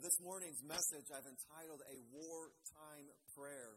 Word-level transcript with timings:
Well, 0.00 0.08
this 0.08 0.24
morning's 0.24 0.64
message 0.64 1.12
I've 1.12 1.28
entitled 1.28 1.84
A 1.84 2.00
Wartime 2.08 3.12
Prayer. 3.36 3.76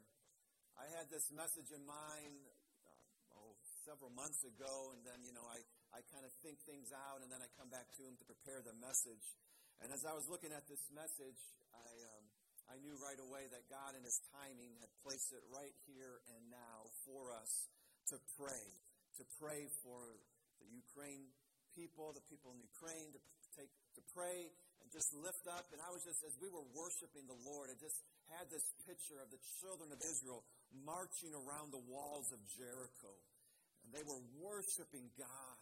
I 0.80 0.88
had 0.96 1.12
this 1.12 1.28
message 1.36 1.68
in 1.76 1.84
mind 1.84 2.48
uh, 2.48 3.36
oh, 3.44 3.60
several 3.84 4.08
months 4.16 4.40
ago, 4.48 4.96
and 4.96 5.04
then, 5.04 5.20
you 5.28 5.36
know, 5.36 5.44
I, 5.44 5.60
I 5.92 6.00
kind 6.16 6.24
of 6.24 6.32
think 6.40 6.64
things 6.64 6.96
out, 6.96 7.20
and 7.20 7.28
then 7.28 7.44
I 7.44 7.52
come 7.60 7.68
back 7.68 7.92
to 8.00 8.08
them 8.08 8.16
to 8.16 8.24
prepare 8.24 8.64
the 8.64 8.72
message. 8.80 9.36
And 9.84 9.92
as 9.92 10.08
I 10.08 10.16
was 10.16 10.24
looking 10.32 10.56
at 10.56 10.64
this 10.72 10.80
message, 10.96 11.44
I, 11.76 11.92
um, 12.16 12.24
I 12.72 12.80
knew 12.80 12.96
right 13.04 13.20
away 13.20 13.52
that 13.52 13.68
God, 13.68 13.92
in 13.92 14.08
His 14.08 14.24
timing, 14.32 14.80
had 14.80 14.96
placed 15.04 15.36
it 15.36 15.44
right 15.52 15.76
here 15.84 16.24
and 16.32 16.48
now 16.48 16.88
for 17.04 17.36
us 17.36 17.68
to 18.16 18.18
pray. 18.40 18.64
To 19.20 19.28
pray 19.44 19.68
for 19.84 20.24
the 20.64 20.72
Ukraine 20.72 21.36
people, 21.76 22.16
the 22.16 22.24
people 22.32 22.56
in 22.56 22.64
Ukraine, 22.64 23.12
to 23.12 23.20
take 23.60 23.76
to 24.00 24.02
pray 24.16 24.56
just 24.94 25.10
lift 25.18 25.50
up. 25.50 25.66
And 25.74 25.82
I 25.82 25.90
was 25.90 26.06
just, 26.06 26.22
as 26.22 26.38
we 26.38 26.48
were 26.48 26.64
worshiping 26.78 27.26
the 27.26 27.42
Lord, 27.44 27.74
I 27.74 27.76
just 27.82 27.98
had 28.38 28.46
this 28.54 28.64
picture 28.86 29.18
of 29.18 29.34
the 29.34 29.42
children 29.60 29.90
of 29.90 30.00
Israel 30.00 30.46
marching 30.86 31.34
around 31.34 31.74
the 31.74 31.82
walls 31.90 32.30
of 32.30 32.40
Jericho. 32.54 33.12
And 33.84 33.92
they 33.92 34.06
were 34.06 34.22
worshiping 34.40 35.10
God. 35.18 35.60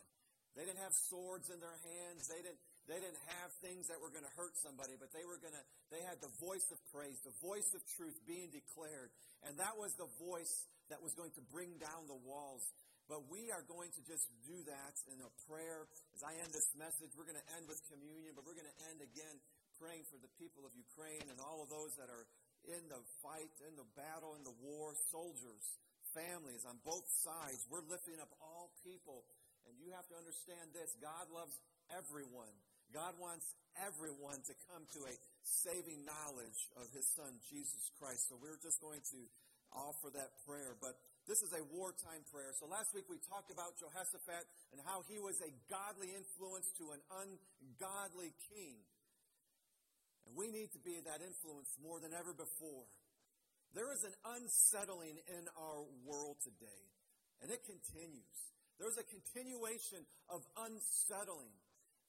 They 0.54 0.68
didn't 0.68 0.84
have 0.84 0.94
swords 1.08 1.48
in 1.48 1.64
their 1.64 1.80
hands. 1.80 2.28
They 2.28 2.44
didn't, 2.44 2.60
they 2.92 3.00
didn't 3.00 3.24
have 3.40 3.50
things 3.64 3.88
that 3.88 4.04
were 4.04 4.12
going 4.12 4.28
to 4.28 4.36
hurt 4.36 4.52
somebody, 4.60 5.00
but 5.00 5.16
they 5.16 5.24
were 5.24 5.40
going 5.40 5.56
to, 5.56 5.66
they 5.96 6.04
had 6.04 6.20
the 6.20 6.34
voice 6.44 6.68
of 6.76 6.80
praise, 6.92 7.16
the 7.24 7.34
voice 7.40 7.72
of 7.72 7.80
truth 7.96 8.20
being 8.28 8.52
declared. 8.52 9.16
And 9.48 9.56
that 9.64 9.80
was 9.80 9.96
the 9.96 10.12
voice 10.20 10.68
that 10.92 11.00
was 11.00 11.16
going 11.16 11.32
to 11.40 11.44
bring 11.56 11.80
down 11.80 12.04
the 12.12 12.20
walls. 12.28 12.68
But 13.12 13.28
we 13.28 13.52
are 13.52 13.60
going 13.68 13.92
to 13.92 14.02
just 14.08 14.24
do 14.48 14.56
that 14.72 14.96
in 15.12 15.20
a 15.20 15.28
prayer. 15.52 15.84
As 16.16 16.24
I 16.24 16.32
end 16.40 16.56
this 16.56 16.72
message, 16.80 17.12
we're 17.20 17.28
going 17.28 17.44
to 17.44 17.50
end 17.60 17.68
with 17.68 17.84
communion, 17.92 18.32
but 18.32 18.48
we're 18.48 18.56
going 18.56 18.72
to 18.72 18.80
end 18.88 19.04
again 19.04 19.36
praying 19.76 20.08
for 20.08 20.16
the 20.24 20.32
people 20.40 20.64
of 20.64 20.72
Ukraine 20.72 21.28
and 21.28 21.36
all 21.44 21.60
of 21.60 21.68
those 21.68 21.92
that 22.00 22.08
are 22.08 22.24
in 22.72 22.80
the 22.88 23.04
fight, 23.20 23.52
in 23.68 23.76
the 23.76 23.84
battle, 24.00 24.40
in 24.40 24.48
the 24.48 24.56
war, 24.64 24.96
soldiers, 25.12 25.76
families 26.16 26.64
on 26.64 26.80
both 26.88 27.04
sides. 27.28 27.60
We're 27.68 27.84
lifting 27.84 28.16
up 28.24 28.32
all 28.40 28.72
people. 28.80 29.28
And 29.68 29.76
you 29.76 29.92
have 29.92 30.08
to 30.08 30.16
understand 30.16 30.72
this 30.72 30.96
God 31.04 31.28
loves 31.36 31.60
everyone. 31.92 32.56
God 32.96 33.20
wants 33.20 33.44
everyone 33.76 34.40
to 34.40 34.54
come 34.72 34.88
to 34.88 35.00
a 35.12 35.16
saving 35.44 36.08
knowledge 36.08 36.60
of 36.80 36.88
His 36.96 37.12
Son, 37.12 37.36
Jesus 37.52 37.92
Christ. 38.00 38.32
So 38.32 38.40
we're 38.40 38.60
just 38.64 38.80
going 38.80 39.04
to 39.04 39.20
offer 39.76 40.12
that 40.16 40.32
prayer. 40.48 40.76
But 40.80 40.96
this 41.32 41.48
is 41.48 41.56
a 41.56 41.64
wartime 41.72 42.28
prayer. 42.28 42.52
So 42.60 42.68
last 42.68 42.92
week 42.92 43.08
we 43.08 43.16
talked 43.32 43.56
about 43.56 43.80
Jehoshaphat 43.80 44.44
and 44.76 44.84
how 44.84 45.08
he 45.08 45.16
was 45.16 45.40
a 45.40 45.48
godly 45.72 46.12
influence 46.12 46.68
to 46.76 46.92
an 46.92 47.00
ungodly 47.08 48.36
king. 48.52 48.76
And 50.28 50.36
we 50.36 50.52
need 50.52 50.76
to 50.76 50.82
be 50.84 51.00
that 51.00 51.24
influence 51.24 51.72
more 51.80 52.04
than 52.04 52.12
ever 52.12 52.36
before. 52.36 52.84
There 53.72 53.96
is 53.96 54.04
an 54.04 54.12
unsettling 54.28 55.24
in 55.32 55.48
our 55.56 55.88
world 56.04 56.44
today, 56.44 56.84
and 57.40 57.48
it 57.48 57.64
continues. 57.64 58.36
There's 58.76 59.00
a 59.00 59.08
continuation 59.08 60.04
of 60.28 60.44
unsettling. 60.60 61.56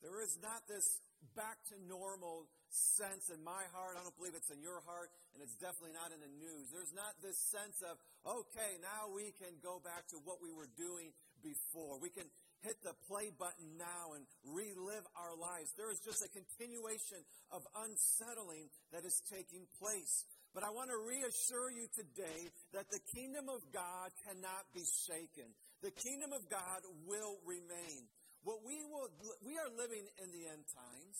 There 0.02 0.18
is 0.18 0.34
not 0.42 0.66
this 0.66 0.98
back 1.38 1.62
to 1.70 1.78
normal 1.86 2.50
sense 2.72 3.28
in 3.28 3.44
my 3.44 3.64
heart. 3.76 4.00
I 4.00 4.02
don't 4.02 4.16
believe 4.16 4.34
it's 4.34 4.50
in 4.50 4.64
your 4.64 4.80
heart, 4.88 5.12
and 5.36 5.44
it's 5.44 5.56
definitely 5.60 5.92
not 5.92 6.10
in 6.10 6.20
the 6.24 6.32
news. 6.40 6.72
There's 6.72 6.96
not 6.96 7.12
this 7.20 7.36
sense 7.36 7.84
of, 7.84 8.00
okay, 8.24 8.80
now 8.80 9.12
we 9.12 9.36
can 9.36 9.52
go 9.60 9.78
back 9.84 10.08
to 10.16 10.18
what 10.24 10.40
we 10.40 10.50
were 10.50 10.68
doing 10.80 11.12
before. 11.44 12.00
We 12.00 12.08
can 12.08 12.26
hit 12.62 12.78
the 12.86 12.94
play 13.10 13.28
button 13.34 13.76
now 13.76 14.14
and 14.14 14.22
relive 14.46 15.04
our 15.18 15.34
lives. 15.34 15.74
There 15.74 15.90
is 15.90 15.98
just 16.00 16.22
a 16.22 16.30
continuation 16.30 17.20
of 17.50 17.66
unsettling 17.84 18.70
that 18.94 19.04
is 19.04 19.20
taking 19.28 19.66
place. 19.82 20.24
But 20.54 20.62
I 20.62 20.70
want 20.70 20.92
to 20.92 21.00
reassure 21.00 21.72
you 21.72 21.88
today 21.90 22.52
that 22.72 22.86
the 22.92 23.02
kingdom 23.16 23.48
of 23.48 23.64
God 23.72 24.14
cannot 24.22 24.68
be 24.70 24.84
shaken. 25.08 25.48
The 25.82 25.90
kingdom 25.90 26.30
of 26.32 26.46
God 26.46 26.86
will 27.08 27.40
remain. 27.42 28.06
What 28.44 28.62
we 28.62 28.78
will, 28.86 29.10
we 29.42 29.58
are 29.58 29.70
living 29.74 30.06
in 30.22 30.28
the 30.30 30.46
end 30.46 30.62
times. 30.70 31.16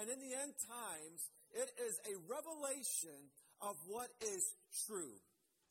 And 0.00 0.10
in 0.10 0.18
the 0.18 0.34
end 0.34 0.54
times, 0.66 1.20
it 1.54 1.70
is 1.78 1.94
a 2.10 2.14
revelation 2.26 3.30
of 3.62 3.76
what 3.86 4.10
is 4.20 4.42
true 4.86 5.14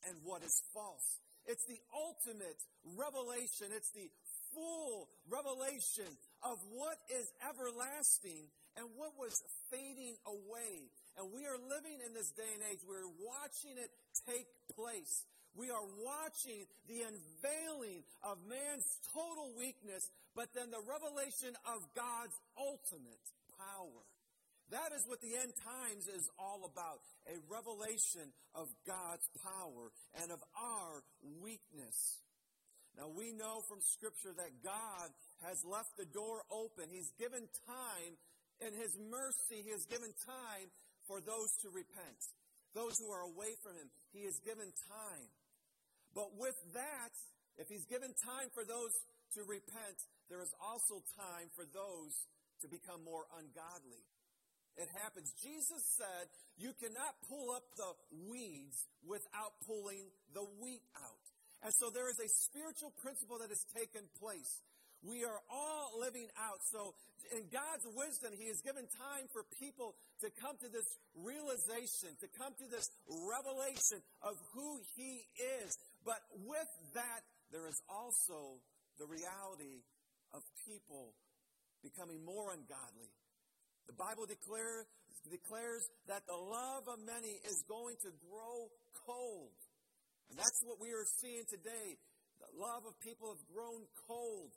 and 0.08 0.16
what 0.24 0.42
is 0.42 0.62
false. 0.72 1.20
It's 1.46 1.64
the 1.68 1.80
ultimate 1.92 2.56
revelation. 2.96 3.68
It's 3.76 3.92
the 3.92 4.08
full 4.56 5.08
revelation 5.28 6.08
of 6.40 6.56
what 6.72 6.96
is 7.12 7.28
everlasting 7.44 8.48
and 8.76 8.86
what 8.96 9.12
was 9.20 9.36
fading 9.70 10.16
away. 10.24 10.88
And 11.20 11.30
we 11.30 11.44
are 11.44 11.60
living 11.68 12.00
in 12.00 12.14
this 12.14 12.32
day 12.32 12.48
and 12.48 12.64
age. 12.72 12.80
We're 12.88 13.12
watching 13.20 13.76
it 13.76 13.92
take 14.24 14.48
place. 14.72 15.22
We 15.54 15.70
are 15.70 15.86
watching 16.02 16.66
the 16.88 17.06
unveiling 17.06 18.02
of 18.24 18.42
man's 18.48 18.88
total 19.14 19.54
weakness, 19.54 20.10
but 20.34 20.50
then 20.54 20.72
the 20.72 20.82
revelation 20.82 21.54
of 21.68 21.84
God's 21.94 22.34
ultimate 22.58 23.22
power. 23.54 24.02
That 24.72 24.96
is 24.96 25.04
what 25.06 25.20
the 25.20 25.36
end 25.36 25.52
times 25.60 26.08
is 26.08 26.24
all 26.38 26.64
about 26.64 27.04
a 27.28 27.36
revelation 27.52 28.32
of 28.54 28.68
God's 28.86 29.28
power 29.44 29.92
and 30.22 30.32
of 30.32 30.40
our 30.56 31.04
weakness. 31.44 32.24
Now, 32.96 33.10
we 33.10 33.34
know 33.34 33.60
from 33.66 33.82
Scripture 33.82 34.32
that 34.32 34.62
God 34.62 35.08
has 35.42 35.60
left 35.66 35.98
the 35.98 36.06
door 36.06 36.46
open. 36.48 36.88
He's 36.88 37.10
given 37.18 37.50
time, 37.66 38.12
in 38.62 38.72
His 38.72 38.94
mercy, 39.10 39.66
He 39.66 39.74
has 39.74 39.84
given 39.84 40.14
time 40.24 40.70
for 41.10 41.20
those 41.20 41.50
to 41.66 41.68
repent, 41.74 42.20
those 42.72 42.94
who 43.02 43.10
are 43.10 43.26
away 43.26 43.58
from 43.60 43.74
Him. 43.74 43.90
He 44.14 44.24
has 44.24 44.38
given 44.46 44.70
time. 44.88 45.28
But 46.14 46.38
with 46.38 46.54
that, 46.72 47.14
if 47.58 47.66
He's 47.66 47.84
given 47.90 48.14
time 48.14 48.48
for 48.54 48.62
those 48.62 48.94
to 49.34 49.42
repent, 49.42 49.98
there 50.30 50.40
is 50.40 50.54
also 50.62 51.02
time 51.18 51.50
for 51.58 51.66
those 51.66 52.14
to 52.62 52.70
become 52.70 53.02
more 53.02 53.26
ungodly. 53.34 54.06
It 54.76 54.90
happens. 55.02 55.30
Jesus 55.38 55.82
said, 55.94 56.26
You 56.58 56.74
cannot 56.82 57.14
pull 57.28 57.54
up 57.54 57.62
the 57.78 57.92
weeds 58.26 58.88
without 59.06 59.54
pulling 59.66 60.10
the 60.34 60.42
wheat 60.58 60.82
out. 60.98 61.24
And 61.62 61.72
so 61.78 61.88
there 61.88 62.10
is 62.10 62.18
a 62.18 62.28
spiritual 62.28 62.92
principle 63.00 63.38
that 63.38 63.48
has 63.48 63.64
taken 63.72 64.04
place. 64.20 64.60
We 65.04 65.20
are 65.24 65.40
all 65.52 66.00
living 66.00 66.32
out. 66.40 66.64
So, 66.72 66.96
in 67.36 67.44
God's 67.52 67.84
wisdom, 67.92 68.32
He 68.36 68.48
has 68.48 68.60
given 68.64 68.88
time 68.96 69.28
for 69.32 69.44
people 69.60 69.96
to 70.24 70.32
come 70.40 70.56
to 70.64 70.68
this 70.72 70.88
realization, 71.12 72.16
to 72.24 72.28
come 72.40 72.56
to 72.56 72.66
this 72.72 72.88
revelation 73.08 74.00
of 74.24 74.36
who 74.56 74.80
He 74.96 75.28
is. 75.60 75.76
But 76.04 76.24
with 76.48 76.72
that, 76.96 77.20
there 77.52 77.68
is 77.68 77.76
also 77.88 78.60
the 78.96 79.04
reality 79.04 79.84
of 80.32 80.40
people 80.64 81.12
becoming 81.84 82.24
more 82.24 82.48
ungodly, 82.56 83.12
the 83.94 84.02
Bible 84.02 84.26
declare, 84.26 84.90
declares 85.30 85.86
that 86.10 86.26
the 86.26 86.34
love 86.34 86.90
of 86.90 86.98
many 87.06 87.38
is 87.46 87.62
going 87.70 87.94
to 88.02 88.10
grow 88.26 88.66
cold. 89.06 89.54
And 90.30 90.34
that's 90.34 90.58
what 90.66 90.82
we 90.82 90.90
are 90.90 91.06
seeing 91.22 91.46
today. 91.46 91.94
The 92.42 92.50
love 92.58 92.82
of 92.90 92.98
people 92.98 93.30
have 93.30 93.44
grown 93.54 93.86
cold. 94.10 94.50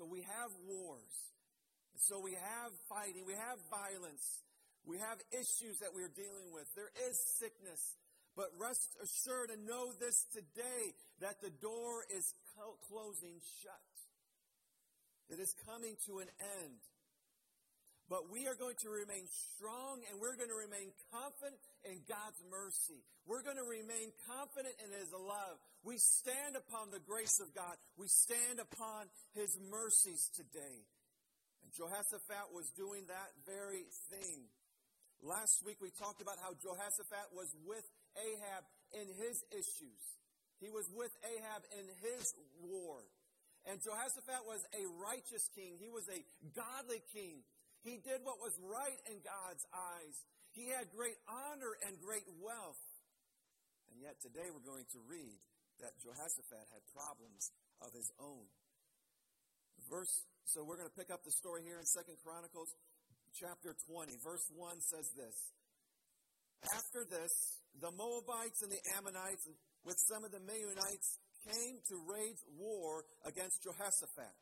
So 0.00 0.08
we 0.08 0.24
have 0.24 0.50
wars. 0.64 1.12
So 2.08 2.24
we 2.24 2.32
have 2.32 2.72
fighting. 2.88 3.28
We 3.28 3.36
have 3.36 3.60
violence. 3.68 4.24
We 4.88 4.96
have 4.96 5.20
issues 5.28 5.84
that 5.84 5.92
we're 5.92 6.12
dealing 6.16 6.48
with. 6.56 6.64
There 6.72 6.92
is 7.04 7.20
sickness. 7.36 8.00
But 8.32 8.48
rest 8.56 8.96
assured 8.96 9.52
and 9.52 9.68
know 9.68 9.92
this 10.00 10.24
today 10.32 10.96
that 11.20 11.36
the 11.44 11.52
door 11.60 12.02
is 12.08 12.32
closing 12.88 13.36
shut. 13.60 13.92
It 15.28 15.38
is 15.38 15.52
coming 15.68 16.00
to 16.08 16.24
an 16.24 16.32
end. 16.64 16.80
But 18.12 18.28
we 18.28 18.44
are 18.44 18.54
going 18.54 18.76
to 18.84 18.90
remain 18.92 19.24
strong 19.56 20.04
and 20.12 20.20
we're 20.20 20.36
going 20.36 20.52
to 20.52 20.60
remain 20.60 20.92
confident 21.08 21.56
in 21.88 22.04
God's 22.04 22.36
mercy. 22.52 23.00
We're 23.24 23.40
going 23.40 23.56
to 23.56 23.64
remain 23.64 24.12
confident 24.28 24.76
in 24.84 24.92
His 24.92 25.08
love. 25.08 25.56
We 25.80 25.96
stand 25.96 26.52
upon 26.52 26.92
the 26.92 27.00
grace 27.00 27.40
of 27.40 27.48
God. 27.56 27.80
We 27.96 28.12
stand 28.12 28.60
upon 28.60 29.08
His 29.32 29.56
mercies 29.72 30.28
today. 30.36 30.84
And 31.64 31.72
Jehoshaphat 31.72 32.52
was 32.52 32.68
doing 32.76 33.08
that 33.08 33.32
very 33.48 33.88
thing. 34.12 34.52
Last 35.24 35.64
week 35.64 35.80
we 35.80 35.88
talked 35.96 36.20
about 36.20 36.36
how 36.36 36.52
Jehoshaphat 36.60 37.32
was 37.32 37.48
with 37.64 37.88
Ahab 38.20 38.68
in 38.92 39.08
his 39.16 39.40
issues. 39.48 40.02
He 40.60 40.68
was 40.68 40.84
with 40.92 41.10
Ahab 41.24 41.64
in 41.72 41.88
his 42.04 42.36
war. 42.60 43.00
And 43.64 43.80
Jehoshaphat 43.80 44.44
was 44.44 44.60
a 44.76 44.84
righteous 45.00 45.48
king. 45.56 45.80
He 45.80 45.88
was 45.88 46.04
a 46.12 46.20
godly 46.52 47.00
king. 47.16 47.40
He 47.84 48.00
did 48.00 48.24
what 48.24 48.40
was 48.40 48.56
right 48.64 49.00
in 49.12 49.20
God's 49.20 49.64
eyes. 49.68 50.16
He 50.56 50.72
had 50.72 50.88
great 50.88 51.20
honor 51.28 51.76
and 51.84 52.00
great 52.00 52.24
wealth. 52.40 52.80
And 53.92 54.00
yet 54.00 54.16
today 54.24 54.48
we're 54.48 54.64
going 54.64 54.88
to 54.96 55.00
read 55.04 55.36
that 55.84 55.92
Jehoshaphat 56.00 56.64
had 56.72 56.82
problems 56.96 57.52
of 57.84 57.92
his 57.92 58.08
own. 58.16 58.48
Verse, 59.92 60.24
so 60.48 60.64
we're 60.64 60.80
going 60.80 60.88
to 60.88 60.96
pick 60.96 61.12
up 61.12 61.28
the 61.28 61.34
story 61.36 61.60
here 61.60 61.76
in 61.76 61.84
Second 61.84 62.16
Chronicles 62.24 62.72
chapter 63.36 63.76
20, 63.90 64.16
verse 64.22 64.46
1 64.54 64.80
says 64.80 65.10
this 65.12 65.36
After 66.72 67.04
this, 67.04 67.60
the 67.82 67.92
Moabites 67.92 68.62
and 68.62 68.72
the 68.72 68.80
Ammonites, 68.96 69.44
with 69.84 69.98
some 70.08 70.24
of 70.24 70.32
the 70.32 70.40
Meunites, 70.40 71.20
came 71.44 71.76
to 71.92 72.00
wage 72.08 72.40
war 72.56 73.04
against 73.26 73.60
Jehoshaphat. 73.60 74.32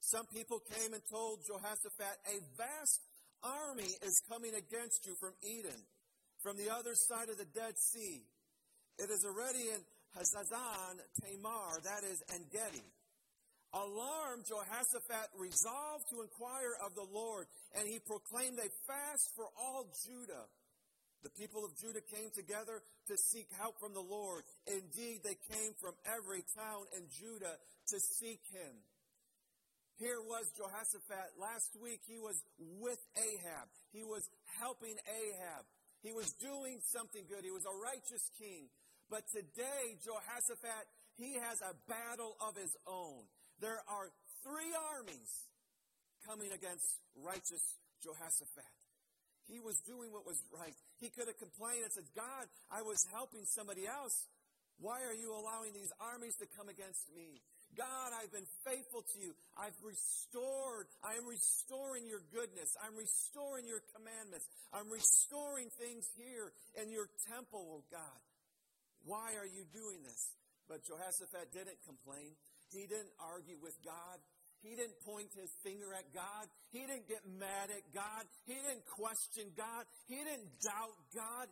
Some 0.00 0.26
people 0.26 0.60
came 0.60 0.94
and 0.94 1.02
told 1.10 1.44
Jehoshaphat, 1.46 2.16
A 2.30 2.36
vast 2.56 3.00
army 3.42 3.90
is 4.02 4.22
coming 4.30 4.54
against 4.54 5.06
you 5.06 5.14
from 5.20 5.34
Edom, 5.44 5.80
from 6.42 6.56
the 6.56 6.70
other 6.72 6.94
side 6.94 7.28
of 7.28 7.38
the 7.38 7.50
Dead 7.54 7.74
Sea. 7.76 8.22
It 8.98 9.10
is 9.10 9.24
already 9.26 9.68
in 9.70 9.80
Hazazon 10.16 10.98
Tamar, 11.22 11.80
that 11.84 12.02
is, 12.04 12.22
En 12.34 12.46
Gedi. 12.50 12.82
Alarmed, 13.74 14.48
Jehoshaphat 14.48 15.28
resolved 15.36 16.08
to 16.08 16.24
inquire 16.24 16.72
of 16.80 16.94
the 16.94 17.04
Lord, 17.12 17.46
and 17.76 17.86
he 17.86 18.00
proclaimed 18.00 18.58
a 18.58 18.70
fast 18.88 19.28
for 19.36 19.44
all 19.60 19.92
Judah. 20.08 20.48
The 21.22 21.34
people 21.36 21.66
of 21.66 21.76
Judah 21.76 22.00
came 22.00 22.30
together 22.32 22.80
to 23.08 23.14
seek 23.28 23.50
help 23.58 23.74
from 23.78 23.92
the 23.92 24.00
Lord. 24.00 24.44
Indeed, 24.66 25.20
they 25.20 25.36
came 25.52 25.74
from 25.82 25.92
every 26.06 26.46
town 26.56 26.86
in 26.96 27.04
Judah 27.10 27.58
to 27.92 27.96
seek 28.00 28.40
him. 28.54 28.72
Here 29.98 30.22
was 30.22 30.46
Jehoshaphat. 30.54 31.34
Last 31.42 31.74
week, 31.82 31.98
he 32.06 32.22
was 32.22 32.38
with 32.78 33.02
Ahab. 33.18 33.66
He 33.90 34.06
was 34.06 34.22
helping 34.62 34.94
Ahab. 35.10 35.66
He 36.06 36.14
was 36.14 36.30
doing 36.38 36.78
something 36.94 37.26
good. 37.26 37.42
He 37.42 37.50
was 37.50 37.66
a 37.66 37.74
righteous 37.82 38.22
king. 38.38 38.70
But 39.10 39.26
today, 39.34 39.98
Jehoshaphat, 40.06 40.86
he 41.18 41.34
has 41.34 41.58
a 41.66 41.74
battle 41.90 42.38
of 42.38 42.54
his 42.54 42.70
own. 42.86 43.26
There 43.58 43.82
are 43.90 44.06
three 44.46 44.70
armies 44.94 45.30
coming 46.22 46.54
against 46.54 46.86
righteous 47.18 47.62
Jehoshaphat. 47.98 48.70
He 49.50 49.58
was 49.58 49.82
doing 49.82 50.14
what 50.14 50.22
was 50.22 50.38
right. 50.54 50.76
He 51.02 51.10
could 51.10 51.26
have 51.26 51.40
complained 51.42 51.88
and 51.88 51.92
said, 51.92 52.06
God, 52.14 52.46
I 52.70 52.86
was 52.86 53.02
helping 53.10 53.42
somebody 53.50 53.88
else. 53.88 54.28
Why 54.78 55.02
are 55.02 55.16
you 55.16 55.34
allowing 55.34 55.74
these 55.74 55.90
armies 55.98 56.36
to 56.38 56.46
come 56.54 56.68
against 56.70 57.02
me? 57.10 57.42
God, 57.78 58.10
I've 58.18 58.34
been 58.34 58.50
faithful 58.66 59.06
to 59.06 59.16
you. 59.22 59.38
I've 59.54 59.78
restored. 59.86 60.90
I 61.06 61.14
am 61.14 61.30
restoring 61.30 62.10
your 62.10 62.26
goodness. 62.34 62.74
I'm 62.82 62.98
restoring 62.98 63.70
your 63.70 63.86
commandments. 63.94 64.50
I'm 64.74 64.90
restoring 64.90 65.70
things 65.78 66.10
here 66.18 66.50
in 66.82 66.90
your 66.90 67.06
temple, 67.30 67.62
oh 67.78 67.86
God. 67.86 68.20
Why 69.06 69.38
are 69.38 69.46
you 69.46 69.62
doing 69.70 70.02
this? 70.02 70.34
But 70.66 70.82
Jehoshaphat 70.82 71.54
didn't 71.54 71.78
complain. 71.86 72.34
He 72.74 72.90
didn't 72.90 73.14
argue 73.22 73.56
with 73.62 73.78
God. 73.86 74.18
He 74.60 74.74
didn't 74.74 74.98
point 75.06 75.30
his 75.38 75.54
finger 75.62 75.94
at 75.94 76.10
God. 76.10 76.50
He 76.74 76.82
didn't 76.82 77.06
get 77.06 77.22
mad 77.38 77.70
at 77.70 77.86
God. 77.94 78.26
He 78.44 78.58
didn't 78.58 78.84
question 78.90 79.54
God. 79.54 79.86
He 80.10 80.18
didn't 80.18 80.50
doubt 80.58 80.98
God. 81.14 81.46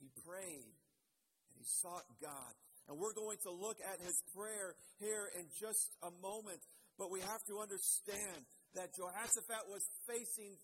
He 0.00 0.08
prayed 0.24 0.72
and 0.72 1.54
he 1.60 1.64
sought 1.68 2.08
God. 2.16 2.54
And 2.90 2.98
we're 2.98 3.14
going 3.14 3.38
to 3.46 3.54
look 3.54 3.78
at 3.78 4.02
his 4.02 4.18
prayer 4.34 4.74
here 4.98 5.30
in 5.38 5.46
just 5.62 5.94
a 6.02 6.10
moment. 6.18 6.58
But 6.98 7.14
we 7.14 7.22
have 7.22 7.38
to 7.46 7.62
understand 7.62 8.42
that 8.74 8.90
Jehoshaphat 8.98 9.70
was 9.70 9.86
facing 10.10 10.58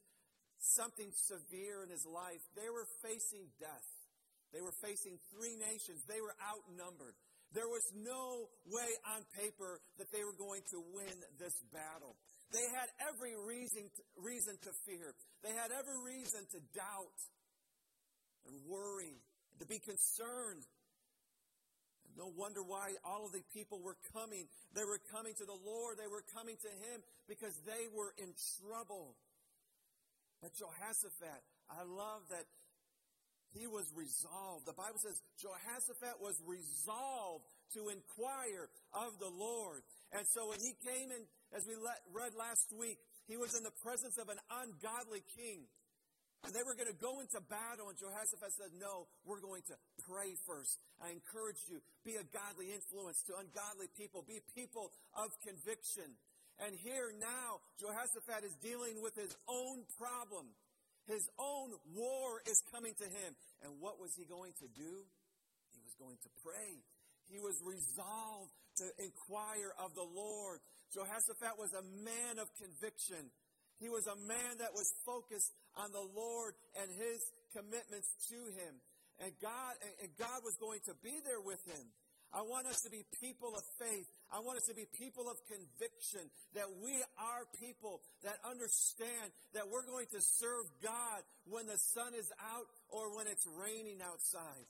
something 0.59 1.07
severe 1.15 1.87
in 1.87 1.91
his 1.95 2.03
life. 2.03 2.43
They 2.59 2.67
were 2.67 2.91
facing 2.99 3.47
death. 3.63 3.89
They 4.51 4.59
were 4.59 4.75
facing 4.83 5.23
three 5.31 5.55
nations. 5.55 6.03
They 6.11 6.19
were 6.19 6.35
outnumbered. 6.43 7.15
There 7.55 7.71
was 7.71 7.87
no 7.95 8.51
way 8.75 8.91
on 9.15 9.23
paper 9.39 9.79
that 10.03 10.11
they 10.11 10.27
were 10.27 10.35
going 10.35 10.67
to 10.75 10.83
win 10.91 11.15
this 11.39 11.55
battle. 11.71 12.19
They 12.51 12.67
had 12.75 12.91
every 13.07 13.39
reason 13.39 13.87
to, 13.87 14.03
reason 14.19 14.59
to 14.67 14.71
fear. 14.83 15.15
They 15.47 15.55
had 15.55 15.71
every 15.71 15.99
reason 16.03 16.43
to 16.43 16.59
doubt 16.75 17.19
and 18.51 18.55
worry, 18.67 19.15
and 19.15 19.59
to 19.63 19.67
be 19.67 19.79
concerned. 19.79 20.67
No 22.17 22.33
wonder 22.33 22.65
why 22.65 22.97
all 23.05 23.29
of 23.29 23.33
the 23.33 23.45
people 23.53 23.79
were 23.85 23.97
coming. 24.17 24.49
They 24.73 24.85
were 24.85 25.01
coming 25.13 25.37
to 25.37 25.45
the 25.45 25.61
Lord. 25.65 26.01
They 26.01 26.09
were 26.09 26.25
coming 26.33 26.57
to 26.57 26.73
Him 26.89 27.05
because 27.29 27.53
they 27.69 27.93
were 27.93 28.17
in 28.17 28.33
trouble. 28.57 29.15
But 30.41 30.57
Jehoshaphat, 30.57 31.41
I 31.69 31.85
love 31.85 32.25
that 32.33 32.49
he 33.53 33.67
was 33.67 33.89
resolved. 33.97 34.67
The 34.67 34.77
Bible 34.77 35.01
says 35.01 35.17
Jehoshaphat 35.41 36.21
was 36.21 36.37
resolved 36.45 37.45
to 37.73 37.89
inquire 37.89 38.69
of 38.93 39.17
the 39.21 39.33
Lord. 39.33 39.81
And 40.13 40.25
so 40.29 40.49
when 40.53 40.61
he 40.61 40.77
came 40.85 41.09
in, 41.09 41.23
as 41.57 41.65
we 41.65 41.75
read 42.13 42.33
last 42.37 42.73
week, 42.77 42.99
he 43.29 43.37
was 43.37 43.57
in 43.57 43.65
the 43.65 43.75
presence 43.83 44.19
of 44.19 44.29
an 44.29 44.39
ungodly 44.51 45.25
king. 45.37 45.67
And 46.47 46.55
they 46.55 46.63
were 46.63 46.79
going 46.79 46.87
to 46.87 47.03
go 47.03 47.19
into 47.19 47.43
battle, 47.51 47.91
and 47.91 47.99
Jehoshaphat 47.99 48.55
said, 48.55 48.71
No, 48.79 49.11
we're 49.27 49.43
going 49.43 49.67
to 49.67 49.77
pray 50.07 50.39
first. 50.47 50.79
I 51.03 51.11
encourage 51.11 51.59
you, 51.67 51.83
be 52.07 52.15
a 52.15 52.27
godly 52.31 52.71
influence 52.71 53.19
to 53.27 53.35
ungodly 53.35 53.91
people, 53.99 54.23
be 54.23 54.39
people 54.55 54.95
of 55.19 55.35
conviction. 55.43 56.07
And 56.63 56.71
here 56.87 57.11
now, 57.19 57.59
Jehoshaphat 57.83 58.47
is 58.47 58.55
dealing 58.63 59.03
with 59.03 59.19
his 59.19 59.35
own 59.51 59.83
problem. 59.99 60.55
His 61.11 61.27
own 61.35 61.75
war 61.99 62.41
is 62.47 62.63
coming 62.71 62.95
to 62.95 63.07
him. 63.11 63.35
And 63.67 63.83
what 63.83 63.99
was 63.99 64.15
he 64.15 64.23
going 64.23 64.55
to 64.63 64.69
do? 64.71 64.93
He 65.75 65.83
was 65.83 65.95
going 65.99 66.17
to 66.23 66.31
pray. 66.47 66.79
He 67.27 67.43
was 67.43 67.59
resolved 67.59 68.55
to 68.79 68.87
inquire 69.03 69.75
of 69.83 69.99
the 69.99 70.07
Lord. 70.07 70.63
Jehoshaphat 70.95 71.59
was 71.59 71.75
a 71.75 71.83
man 71.83 72.39
of 72.39 72.47
conviction. 72.55 73.35
He 73.83 73.91
was 73.91 74.07
a 74.07 74.17
man 74.17 74.63
that 74.63 74.73
was 74.73 74.89
focused 75.05 75.53
on 75.77 75.93
the 75.93 76.07
Lord 76.15 76.55
and 76.81 76.89
his 76.91 77.21
commitments 77.53 78.09
to 78.33 78.41
him. 78.57 78.75
And 79.21 79.33
God, 79.41 79.73
and 80.03 80.11
God 80.19 80.45
was 80.45 80.57
going 80.61 80.81
to 80.87 80.95
be 81.01 81.21
there 81.25 81.41
with 81.41 81.61
him. 81.65 81.87
I 82.35 82.43
want 82.43 82.67
us 82.67 82.83
to 82.83 82.91
be 82.91 83.07
people 83.23 83.55
of 83.55 83.63
faith. 83.79 84.05
I 84.29 84.41
want 84.41 84.59
us 84.59 84.67
to 84.67 84.75
be 84.75 84.85
people 84.99 85.31
of 85.31 85.39
conviction 85.47 86.27
that 86.53 86.69
we 86.83 86.93
are 87.17 87.47
people 87.61 88.03
that 88.25 88.37
understand 88.45 89.31
that 89.55 89.71
we're 89.71 89.87
going 89.87 90.11
to 90.13 90.21
serve 90.21 90.67
God 90.83 91.23
when 91.49 91.67
the 91.67 91.79
sun 91.79 92.13
is 92.13 92.29
out 92.53 92.67
or 92.91 93.15
when 93.17 93.27
it's 93.27 93.47
raining 93.57 94.03
outside. 94.03 94.67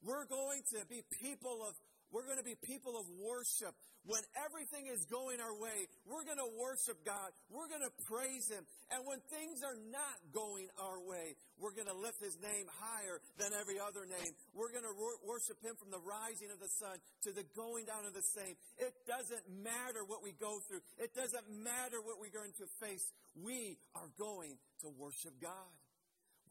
We're 0.00 0.24
going 0.24 0.62
to 0.76 0.86
be 0.86 1.02
people 1.20 1.66
of 1.68 1.74
we're 2.14 2.22
going 2.30 2.38
to 2.38 2.46
be 2.46 2.54
people 2.54 2.94
of 2.94 3.10
worship. 3.18 3.74
When 4.06 4.22
everything 4.38 4.86
is 4.86 5.02
going 5.10 5.42
our 5.42 5.56
way, 5.58 5.90
we're 6.06 6.22
going 6.22 6.38
to 6.38 6.52
worship 6.54 7.02
God. 7.02 7.34
We're 7.50 7.66
going 7.66 7.82
to 7.82 7.90
praise 8.06 8.46
Him. 8.46 8.62
And 8.94 9.02
when 9.02 9.18
things 9.34 9.66
are 9.66 9.74
not 9.90 10.14
going 10.30 10.70
our 10.78 11.02
way, 11.02 11.34
we're 11.58 11.74
going 11.74 11.90
to 11.90 11.98
lift 11.98 12.22
His 12.22 12.38
name 12.38 12.70
higher 12.78 13.18
than 13.42 13.50
every 13.58 13.82
other 13.82 14.06
name. 14.06 14.30
We're 14.54 14.70
going 14.70 14.86
to 14.86 14.94
worship 15.26 15.58
Him 15.58 15.74
from 15.74 15.90
the 15.90 15.98
rising 15.98 16.54
of 16.54 16.62
the 16.62 16.70
sun 16.70 17.02
to 17.26 17.34
the 17.34 17.42
going 17.58 17.90
down 17.90 18.06
of 18.06 18.14
the 18.14 18.22
same. 18.22 18.54
It 18.78 18.94
doesn't 19.10 19.42
matter 19.50 20.06
what 20.06 20.22
we 20.22 20.30
go 20.38 20.62
through. 20.70 20.86
It 21.02 21.18
doesn't 21.18 21.50
matter 21.50 21.98
what 21.98 22.22
we're 22.22 22.30
going 22.30 22.54
to 22.62 22.66
face. 22.78 23.10
We 23.34 23.74
are 23.98 24.12
going 24.14 24.54
to 24.86 24.92
worship 24.94 25.34
God. 25.42 25.72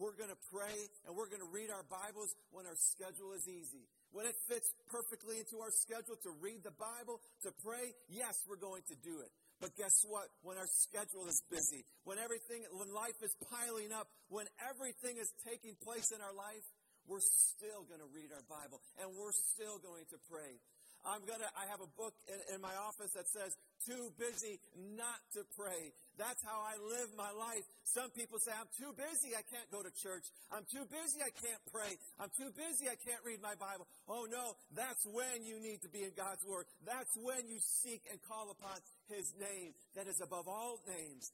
We're 0.02 0.18
going 0.18 0.34
to 0.34 0.42
pray 0.50 0.90
and 1.06 1.14
we're 1.16 1.30
going 1.30 1.46
to 1.46 1.54
read 1.54 1.70
our 1.70 1.86
Bibles 1.86 2.34
when 2.50 2.66
our 2.66 2.76
schedule 2.76 3.38
is 3.38 3.46
easy. 3.46 3.86
When 4.13 4.29
it 4.29 4.38
fits 4.46 4.70
perfectly 4.93 5.41
into 5.41 5.58
our 5.58 5.74
schedule 5.74 6.15
to 6.22 6.32
read 6.38 6.62
the 6.62 6.75
Bible, 6.77 7.17
to 7.41 7.50
pray, 7.65 7.98
yes, 8.13 8.38
we're 8.46 8.62
going 8.62 8.86
to 8.93 8.98
do 9.01 9.25
it. 9.25 9.34
But 9.58 9.74
guess 9.74 10.05
what? 10.05 10.29
When 10.46 10.58
our 10.62 10.70
schedule 10.70 11.25
is 11.25 11.41
busy, 11.50 11.82
when 12.05 12.22
everything, 12.22 12.62
when 12.77 12.93
life 12.93 13.17
is 13.25 13.34
piling 13.50 13.89
up, 13.89 14.05
when 14.29 14.46
everything 14.70 15.17
is 15.17 15.34
taking 15.41 15.74
place 15.82 16.13
in 16.13 16.22
our 16.22 16.34
life, 16.34 16.62
we're 17.10 17.25
still 17.25 17.84
going 17.89 18.00
to 18.00 18.10
read 18.13 18.29
our 18.32 18.46
Bible 18.46 18.79
and 19.01 19.10
we're 19.17 19.34
still 19.34 19.82
going 19.82 20.05
to 20.13 20.17
pray. 20.29 20.62
I'm 21.03 21.25
gonna, 21.27 21.50
I 21.60 21.67
have 21.67 21.84
a 21.84 21.91
book 22.00 22.15
in, 22.32 22.55
in, 22.55 22.62
my 22.63 22.72
office 22.79 23.12
that 23.12 23.27
says, 23.27 23.51
too 23.84 24.15
busy 24.15 24.60
not 24.96 25.20
to 25.36 25.43
pray. 25.60 25.91
That's 26.17 26.41
how 26.46 26.62
I 26.62 26.77
live 26.77 27.10
my 27.17 27.32
life. 27.34 27.65
Some 27.84 28.10
people 28.12 28.38
say, 28.38 28.51
I'm 28.53 28.70
too 28.77 28.93
busy, 28.93 29.34
I 29.34 29.41
can't 29.50 29.70
go 29.74 29.82
to 29.82 29.89
church. 30.01 30.25
I'm 30.53 30.65
too 30.70 30.86
busy, 30.86 31.22
I 31.25 31.34
can't 31.34 31.63
pray. 31.74 31.98
I'm 32.22 32.29
too 32.38 32.53
busy, 32.53 32.86
I 32.86 32.98
can't 33.01 33.22
read 33.25 33.41
my 33.41 33.58
Bible. 33.58 33.88
Oh 34.08 34.27
no, 34.29 34.53
that's 34.75 35.05
when 35.10 35.46
you 35.46 35.58
need 35.60 35.82
to 35.82 35.89
be 35.89 36.05
in 36.05 36.13
God's 36.15 36.46
Word. 36.46 36.65
That's 36.86 37.13
when 37.17 37.50
you 37.50 37.58
seek 37.60 38.05
and 38.12 38.22
call 38.29 38.53
upon 38.53 38.77
His 39.10 39.34
name 39.39 39.74
that 39.96 40.08
is 40.08 40.22
above 40.22 40.48
all 40.48 40.77
names. 40.86 41.32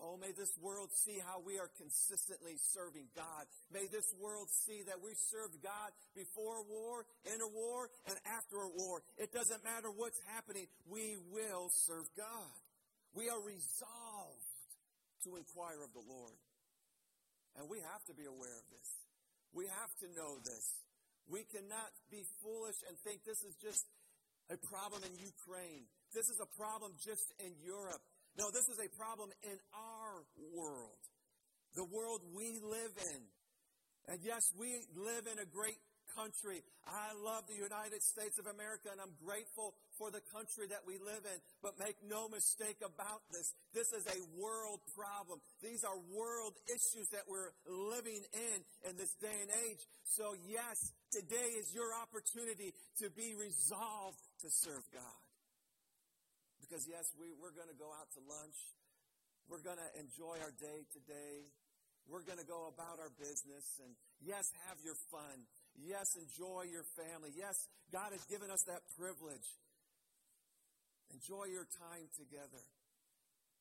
Oh, 0.00 0.16
may 0.16 0.32
this 0.32 0.56
world 0.62 0.88
see 0.92 1.20
how 1.20 1.44
we 1.44 1.58
are 1.58 1.68
consistently 1.76 2.56
serving 2.72 3.12
God. 3.14 3.44
May 3.68 3.84
this 3.92 4.08
world 4.16 4.48
see 4.48 4.80
that 4.88 4.96
we 5.04 5.12
serve 5.28 5.52
God 5.62 5.92
before 6.16 6.64
war, 6.64 7.04
in 7.28 7.40
a 7.40 7.48
war, 7.48 7.90
and 8.08 8.16
after 8.24 8.56
a 8.64 8.70
war. 8.72 9.02
It 9.18 9.32
doesn't 9.32 9.62
matter 9.62 9.92
what's 9.92 10.18
happening, 10.32 10.66
we 10.88 11.18
will 11.30 11.68
serve 11.68 12.08
God. 12.16 12.56
We 13.12 13.28
are 13.28 13.40
resolved 13.44 14.09
to 15.24 15.36
inquire 15.36 15.80
of 15.84 15.92
the 15.92 16.04
Lord. 16.04 16.38
And 17.58 17.66
we 17.68 17.82
have 17.82 18.02
to 18.06 18.14
be 18.14 18.24
aware 18.24 18.56
of 18.56 18.66
this. 18.70 18.88
We 19.52 19.66
have 19.66 19.92
to 20.00 20.06
know 20.14 20.38
this. 20.46 20.66
We 21.26 21.46
cannot 21.50 21.90
be 22.10 22.22
foolish 22.42 22.78
and 22.86 22.94
think 23.02 23.22
this 23.26 23.42
is 23.42 23.54
just 23.58 23.82
a 24.50 24.58
problem 24.70 25.02
in 25.06 25.14
Ukraine. 25.18 25.86
This 26.14 26.26
is 26.26 26.38
a 26.42 26.50
problem 26.58 26.94
just 26.98 27.26
in 27.38 27.54
Europe. 27.62 28.02
No, 28.38 28.50
this 28.50 28.66
is 28.70 28.78
a 28.78 28.90
problem 28.94 29.30
in 29.42 29.58
our 29.74 30.26
world. 30.54 30.98
the 31.74 31.86
world 31.86 32.18
we 32.34 32.58
live 32.58 32.94
in. 33.14 33.20
And 34.10 34.18
yes, 34.26 34.42
we 34.58 34.74
live 34.98 35.30
in 35.30 35.38
a 35.38 35.46
great 35.46 35.78
country. 36.16 36.62
I 36.86 37.12
love 37.22 37.46
the 37.46 37.58
United 37.58 38.02
States 38.02 38.38
of 38.38 38.46
America 38.46 38.88
and 38.90 39.00
I'm 39.00 39.14
grateful 39.24 39.74
for 39.98 40.10
the 40.10 40.22
country 40.32 40.66
that 40.68 40.82
we 40.86 40.98
live 40.98 41.22
in. 41.24 41.38
But 41.62 41.78
make 41.78 41.96
no 42.06 42.28
mistake 42.28 42.78
about 42.80 43.22
this. 43.30 43.52
This 43.74 43.92
is 43.92 44.06
a 44.06 44.20
world 44.38 44.80
problem. 44.96 45.40
These 45.62 45.84
are 45.84 45.96
world 46.10 46.54
issues 46.68 47.08
that 47.10 47.28
we're 47.28 47.52
living 47.66 48.22
in 48.32 48.56
in 48.90 48.96
this 48.96 49.14
day 49.20 49.36
and 49.42 49.50
age. 49.68 49.82
So 50.04 50.34
yes, 50.48 50.92
today 51.12 51.54
is 51.58 51.74
your 51.74 51.94
opportunity 51.94 52.74
to 52.98 53.10
be 53.10 53.34
resolved 53.38 54.18
to 54.42 54.48
serve 54.50 54.82
God. 54.92 55.20
Because 56.60 56.86
yes, 56.86 57.10
we, 57.18 57.34
we're 57.34 57.54
going 57.54 57.70
to 57.70 57.78
go 57.78 57.90
out 57.98 58.10
to 58.14 58.20
lunch. 58.30 58.58
We're 59.50 59.62
going 59.66 59.82
to 59.82 59.90
enjoy 59.98 60.38
our 60.38 60.54
day 60.62 60.86
today. 60.94 61.50
We're 62.06 62.22
going 62.22 62.38
to 62.38 62.46
go 62.46 62.70
about 62.70 63.02
our 63.02 63.10
business 63.18 63.66
and 63.82 63.94
yes, 64.22 64.50
have 64.66 64.78
your 64.82 64.94
fun. 65.10 65.46
Yes, 65.78 66.16
enjoy 66.16 66.66
your 66.70 66.84
family. 66.96 67.30
Yes, 67.36 67.56
God 67.92 68.12
has 68.12 68.24
given 68.26 68.50
us 68.50 68.62
that 68.66 68.82
privilege. 68.98 69.46
Enjoy 71.14 71.50
your 71.50 71.66
time 71.78 72.06
together. 72.18 72.62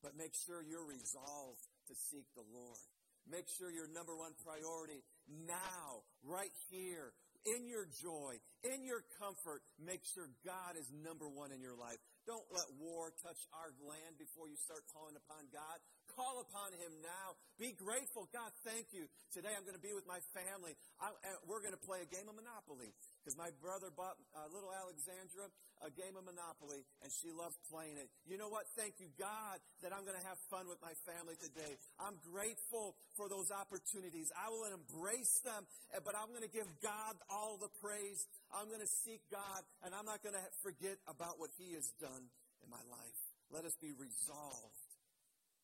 But 0.01 0.16
make 0.16 0.32
sure 0.46 0.63
you're 0.63 0.88
resolved 0.88 1.63
to 1.88 1.94
seek 2.12 2.25
the 2.36 2.46
Lord. 2.54 2.80
Make 3.28 3.46
sure 3.60 3.70
your 3.70 3.89
number 3.92 4.16
one 4.16 4.32
priority 4.42 5.04
now, 5.28 6.08
right 6.24 6.54
here, 6.72 7.13
in 7.46 7.68
your 7.68 7.86
joy, 8.01 8.39
in 8.63 8.84
your 8.84 9.04
comfort, 9.20 9.62
make 9.80 10.01
sure 10.13 10.28
God 10.46 10.75
is 10.80 10.88
number 11.04 11.28
one 11.30 11.51
in 11.51 11.62
your 11.62 11.75
life. 11.75 12.00
Don't 12.29 12.45
let 12.53 12.69
war 12.77 13.09
touch 13.25 13.41
our 13.57 13.74
land 13.89 14.21
before 14.21 14.45
you 14.45 14.53
start 14.53 14.86
calling 14.93 15.17
upon 15.17 15.50
God. 15.50 15.81
Call 16.13 16.45
upon 16.45 16.77
Him 16.77 16.93
now. 17.01 17.33
Be 17.57 17.74
grateful. 17.74 18.29
God, 18.29 18.53
thank 18.62 18.93
you. 18.93 19.09
Today 19.33 19.50
I'm 19.50 19.65
going 19.65 19.74
to 19.74 19.81
be 19.81 19.98
with 19.98 20.05
my 20.05 20.21
family. 20.38 20.77
I, 21.01 21.09
we're 21.50 21.65
going 21.65 21.74
to 21.74 21.81
play 21.81 22.05
a 22.05 22.09
game 22.13 22.29
of 22.29 22.38
Monopoly 22.38 22.93
because 23.17 23.33
my 23.33 23.50
brother 23.57 23.89
bought 23.89 24.13
uh, 24.38 24.45
little 24.53 24.69
Alexandra 24.69 25.50
a 25.81 25.89
game 25.89 26.13
of 26.19 26.27
Monopoly 26.27 26.83
and 27.01 27.09
she 27.09 27.31
loves 27.31 27.55
playing 27.71 27.95
it. 27.98 28.12
You 28.27 28.38
know 28.38 28.51
what? 28.51 28.67
Thank 28.75 29.00
you, 29.00 29.07
God, 29.15 29.57
that 29.81 29.95
I'm 29.95 30.03
going 30.03 30.19
to 30.19 30.27
have 30.27 30.38
fun 30.51 30.67
with 30.67 30.77
my 30.83 30.91
family 31.07 31.39
today. 31.39 31.79
I'm 31.98 32.19
grateful 32.29 32.93
for 33.15 33.31
those 33.31 33.50
opportunities. 33.50 34.29
I 34.36 34.51
will 34.51 34.67
embrace 34.69 35.41
them, 35.41 35.65
eh, 35.95 36.03
but 36.03 36.13
I'm 36.13 36.29
going 36.36 36.45
to 36.45 36.51
give 36.51 36.67
God 36.83 37.15
all 37.31 37.57
the 37.57 37.71
praise. 37.79 38.27
I'm 38.50 38.68
going 38.68 38.82
to 38.82 38.94
seek 39.06 39.22
God 39.29 39.62
and 39.86 39.94
I'm 39.94 40.06
not 40.06 40.22
going 40.25 40.36
to 40.36 40.48
forget 40.65 40.98
about 41.06 41.38
what 41.38 41.53
He 41.58 41.74
has 41.77 41.89
done 42.01 42.34
in 42.63 42.70
my 42.70 42.82
life. 42.89 43.20
Let 43.50 43.65
us 43.65 43.77
be 43.82 43.94
resolved 43.94 44.89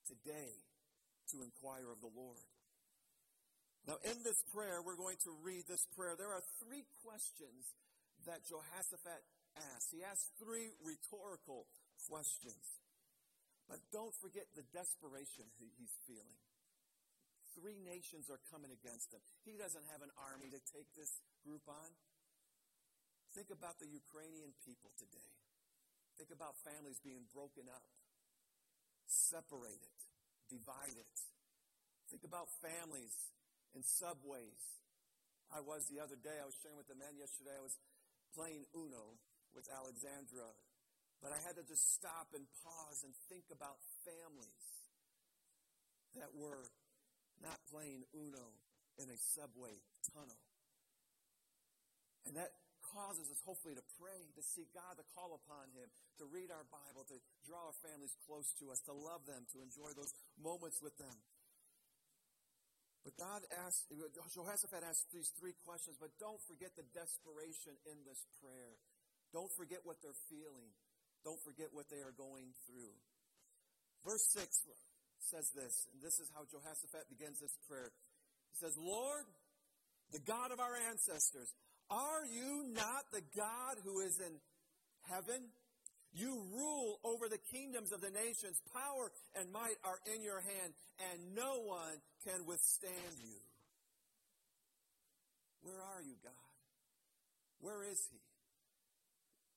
today 0.05 0.53
to 1.33 1.41
inquire 1.41 1.89
of 1.89 2.01
the 2.01 2.13
Lord. 2.13 2.45
Now, 3.85 4.01
in 4.01 4.17
this 4.25 4.41
prayer, 4.49 4.81
we're 4.81 4.97
going 4.97 5.21
to 5.29 5.33
read 5.45 5.69
this 5.69 5.85
prayer. 5.93 6.17
There 6.17 6.33
are 6.33 6.41
three 6.57 6.89
questions 7.05 7.69
that 8.25 8.41
Jehoshaphat 8.49 9.21
asks. 9.53 9.93
He 9.93 10.01
asks 10.01 10.25
three 10.41 10.73
rhetorical 10.81 11.69
questions. 12.09 12.81
But 13.69 13.81
don't 13.93 14.13
forget 14.21 14.45
the 14.53 14.65
desperation 14.73 15.45
he's 15.57 15.93
feeling. 16.05 16.41
Three 17.57 17.77
nations 17.81 18.29
are 18.29 18.41
coming 18.49 18.73
against 18.73 19.13
him. 19.13 19.21
He 19.45 19.57
doesn't 19.57 19.85
have 19.93 20.01
an 20.01 20.13
army 20.17 20.49
to 20.49 20.61
take 20.73 20.89
this 20.97 21.21
group 21.45 21.65
on. 21.69 21.89
Think 23.35 23.51
about 23.51 23.75
the 23.83 23.91
Ukrainian 23.91 24.55
people 24.63 24.95
today. 24.95 25.31
Think 26.15 26.31
about 26.31 26.55
families 26.63 27.03
being 27.03 27.27
broken 27.35 27.67
up, 27.67 27.83
separated, 29.11 29.91
divided. 30.47 31.11
Think 32.07 32.23
about 32.23 32.47
families 32.63 33.11
in 33.75 33.83
subways. 33.83 34.79
I 35.51 35.59
was 35.59 35.83
the 35.91 35.99
other 35.99 36.15
day, 36.15 36.39
I 36.39 36.47
was 36.47 36.55
sharing 36.63 36.79
with 36.79 36.87
the 36.87 36.95
men 36.95 37.19
yesterday, 37.19 37.59
I 37.59 37.65
was 37.67 37.75
playing 38.31 38.63
Uno 38.71 39.19
with 39.51 39.67
Alexandra, 39.67 40.55
but 41.19 41.35
I 41.35 41.39
had 41.43 41.59
to 41.59 41.65
just 41.67 41.83
stop 41.91 42.31
and 42.31 42.47
pause 42.63 43.03
and 43.03 43.11
think 43.27 43.51
about 43.51 43.83
families 44.07 44.63
that 46.15 46.31
were 46.31 46.71
not 47.43 47.59
playing 47.67 48.07
Uno 48.15 48.55
in 48.95 49.11
a 49.11 49.19
subway 49.35 49.75
tunnel. 50.15 50.39
And 52.23 52.39
that 52.39 52.55
causes 52.95 53.27
us 53.27 53.43
hopefully 53.43 53.75
to 53.75 53.83
pray, 53.99 54.31
to 54.39 54.43
seek 54.55 54.71
God, 54.71 54.95
to 54.95 55.03
call 55.11 55.35
upon 55.35 55.67
Him, 55.75 55.91
to 56.23 56.25
read 56.31 56.47
our 56.47 56.63
Bible, 56.71 57.03
to 57.11 57.19
draw 57.43 57.67
our 57.67 57.77
families 57.83 58.15
close 58.23 58.47
to 58.63 58.71
us, 58.71 58.79
to 58.87 58.95
love 58.95 59.27
them, 59.27 59.43
to 59.51 59.59
enjoy 59.59 59.91
those 59.91 60.15
moments 60.39 60.79
with 60.79 60.95
them. 60.95 61.19
But 63.03 63.19
God 63.19 63.43
asked, 63.67 63.91
Jehoshaphat 64.33 64.81
asked 64.81 65.11
these 65.13 65.29
three 65.37 65.53
questions, 65.67 65.99
but 65.99 66.15
don't 66.17 66.41
forget 66.49 66.73
the 66.73 66.87
desperation 66.95 67.77
in 67.85 68.01
this 68.07 68.23
prayer. 68.41 68.79
Don't 69.29 69.51
forget 69.53 69.83
what 69.83 70.01
they're 70.01 70.17
feeling. 70.31 70.73
Don't 71.21 71.37
forget 71.45 71.69
what 71.69 71.91
they 71.91 72.01
are 72.01 72.15
going 72.15 72.55
through. 72.65 72.95
Verse 74.01 74.25
6 74.33 74.47
says 75.21 75.49
this, 75.53 75.85
and 75.93 76.01
this 76.01 76.17
is 76.17 76.29
how 76.33 76.49
Jehoshaphat 76.49 77.09
begins 77.09 77.37
this 77.41 77.53
prayer. 77.69 77.93
He 78.53 78.57
says, 78.57 78.73
Lord, 78.77 79.25
the 80.13 80.21
God 80.21 80.49
of 80.53 80.61
our 80.61 80.77
ancestors, 80.89 81.49
are 81.89 82.25
you 82.25 82.65
not 82.73 83.05
the 83.11 83.21
God 83.35 83.77
who 83.83 84.01
is 84.01 84.19
in 84.19 84.33
heaven? 85.09 85.49
You 86.13 86.31
rule 86.55 86.99
over 87.03 87.27
the 87.27 87.41
kingdoms 87.51 87.91
of 87.91 87.99
the 87.99 88.09
nations. 88.09 88.61
Power 88.71 89.11
and 89.35 89.51
might 89.51 89.75
are 89.83 89.99
in 90.15 90.23
your 90.23 90.39
hand, 90.39 90.71
and 91.11 91.35
no 91.35 91.59
one 91.67 91.99
can 92.23 92.45
withstand 92.47 93.19
you. 93.19 93.39
Where 95.61 95.81
are 95.81 96.01
you, 96.01 96.15
God? 96.23 96.53
Where 97.59 97.83
is 97.83 97.99
He? 98.11 98.21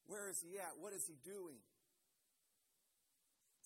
Where 0.06 0.28
is 0.28 0.40
He 0.42 0.58
at? 0.58 0.74
What 0.80 0.92
is 0.92 1.06
He 1.06 1.14
doing? 1.22 1.62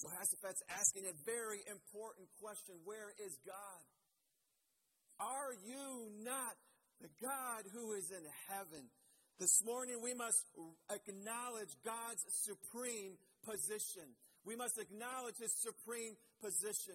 So 0.03 0.11
Jehoshaphat's 0.11 0.63
asking 0.69 1.07
a 1.07 1.15
very 1.25 1.63
important 1.71 2.27
question 2.43 2.75
Where 2.83 3.15
is 3.23 3.39
God? 3.47 3.83
Are 5.23 5.55
you 5.63 6.11
not 6.27 6.59
the 7.03 7.11
God 7.19 7.67
who 7.75 7.93
is 7.99 8.11
in 8.11 8.23
heaven? 8.49 8.87
This 9.39 9.59
morning, 9.67 9.99
we 10.03 10.15
must 10.15 10.39
acknowledge 10.87 11.75
God's 11.85 12.23
supreme 12.47 13.19
position. 13.43 14.07
We 14.47 14.55
must 14.55 14.79
acknowledge 14.79 15.39
his 15.43 15.51
supreme 15.59 16.15
position. 16.39 16.95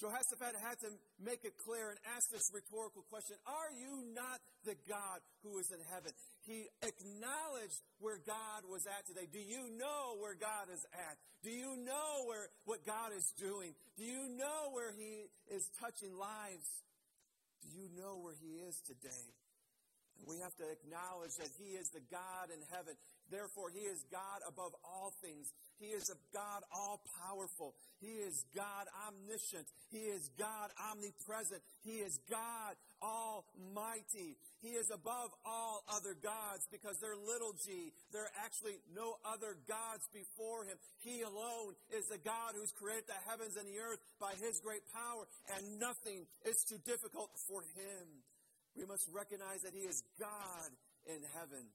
Jehoshaphat 0.00 0.58
had 0.58 0.80
to 0.82 0.90
make 1.22 1.44
it 1.44 1.54
clear 1.62 1.94
and 1.94 1.98
ask 2.16 2.28
this 2.28 2.50
rhetorical 2.52 3.04
question 3.08 3.36
Are 3.46 3.72
you 3.72 4.04
not 4.12 4.40
the 4.64 4.76
God 4.88 5.20
who 5.44 5.56
is 5.58 5.70
in 5.70 5.80
heaven? 5.88 6.12
He 6.44 6.68
acknowledged 6.82 7.80
where 8.00 8.18
God 8.18 8.68
was 8.68 8.84
at 8.84 9.06
today. 9.06 9.30
Do 9.30 9.38
you 9.38 9.70
know 9.78 10.18
where 10.18 10.34
God 10.34 10.68
is 10.72 10.84
at? 10.92 11.16
Do 11.44 11.50
you 11.50 11.76
know 11.86 12.26
where, 12.26 12.48
what 12.64 12.84
God 12.84 13.16
is 13.16 13.32
doing? 13.38 13.72
Do 13.96 14.04
you 14.04 14.28
know 14.36 14.74
where 14.74 14.92
He 14.92 15.30
is 15.54 15.70
touching 15.80 16.12
lives? 16.18 16.66
Do 17.62 17.70
you 17.70 17.88
know 17.94 18.18
where 18.18 18.34
He 18.34 18.58
is 18.66 18.76
today? 18.82 19.26
And 20.18 20.26
We 20.26 20.38
have 20.42 20.54
to 20.58 20.66
acknowledge 20.68 21.38
that 21.38 21.50
He 21.58 21.78
is 21.78 21.90
the 21.90 22.02
God 22.10 22.50
in 22.50 22.60
heaven. 22.74 22.94
Therefore, 23.32 23.72
He 23.72 23.88
is 23.88 24.04
God 24.12 24.44
above 24.44 24.76
all 24.84 25.16
things. 25.24 25.48
He 25.80 25.96
is 25.96 26.12
a 26.12 26.18
God 26.36 26.62
all 26.70 27.00
powerful. 27.24 27.74
He 27.98 28.20
is 28.20 28.44
God 28.54 28.86
omniscient. 29.08 29.64
He 29.90 30.12
is 30.12 30.28
God 30.38 30.68
omnipresent. 30.76 31.64
He 31.82 32.04
is 32.04 32.20
God 32.28 32.76
almighty. 33.00 34.36
He 34.60 34.76
is 34.76 34.92
above 34.92 35.32
all 35.48 35.82
other 35.88 36.14
gods 36.22 36.68
because 36.70 37.00
they're 37.00 37.16
little 37.16 37.56
g. 37.64 37.90
There 38.12 38.28
are 38.28 38.36
actually 38.44 38.78
no 38.94 39.16
other 39.24 39.56
gods 39.66 40.06
before 40.12 40.68
him. 40.68 40.76
He 41.00 41.22
alone 41.22 41.74
is 41.90 42.06
the 42.06 42.22
God 42.22 42.54
who's 42.54 42.70
created 42.70 43.08
the 43.08 43.18
heavens 43.26 43.56
and 43.56 43.66
the 43.66 43.80
earth 43.80 43.98
by 44.20 44.36
his 44.38 44.60
great 44.60 44.84
power, 44.92 45.26
and 45.56 45.80
nothing 45.80 46.28
is 46.46 46.62
too 46.62 46.78
difficult 46.84 47.30
for 47.48 47.62
him. 47.74 48.22
We 48.76 48.84
must 48.86 49.08
recognize 49.12 49.62
that 49.62 49.74
He 49.74 49.84
is 49.84 50.02
God 50.18 50.70
in 51.06 51.20
heaven. 51.36 51.68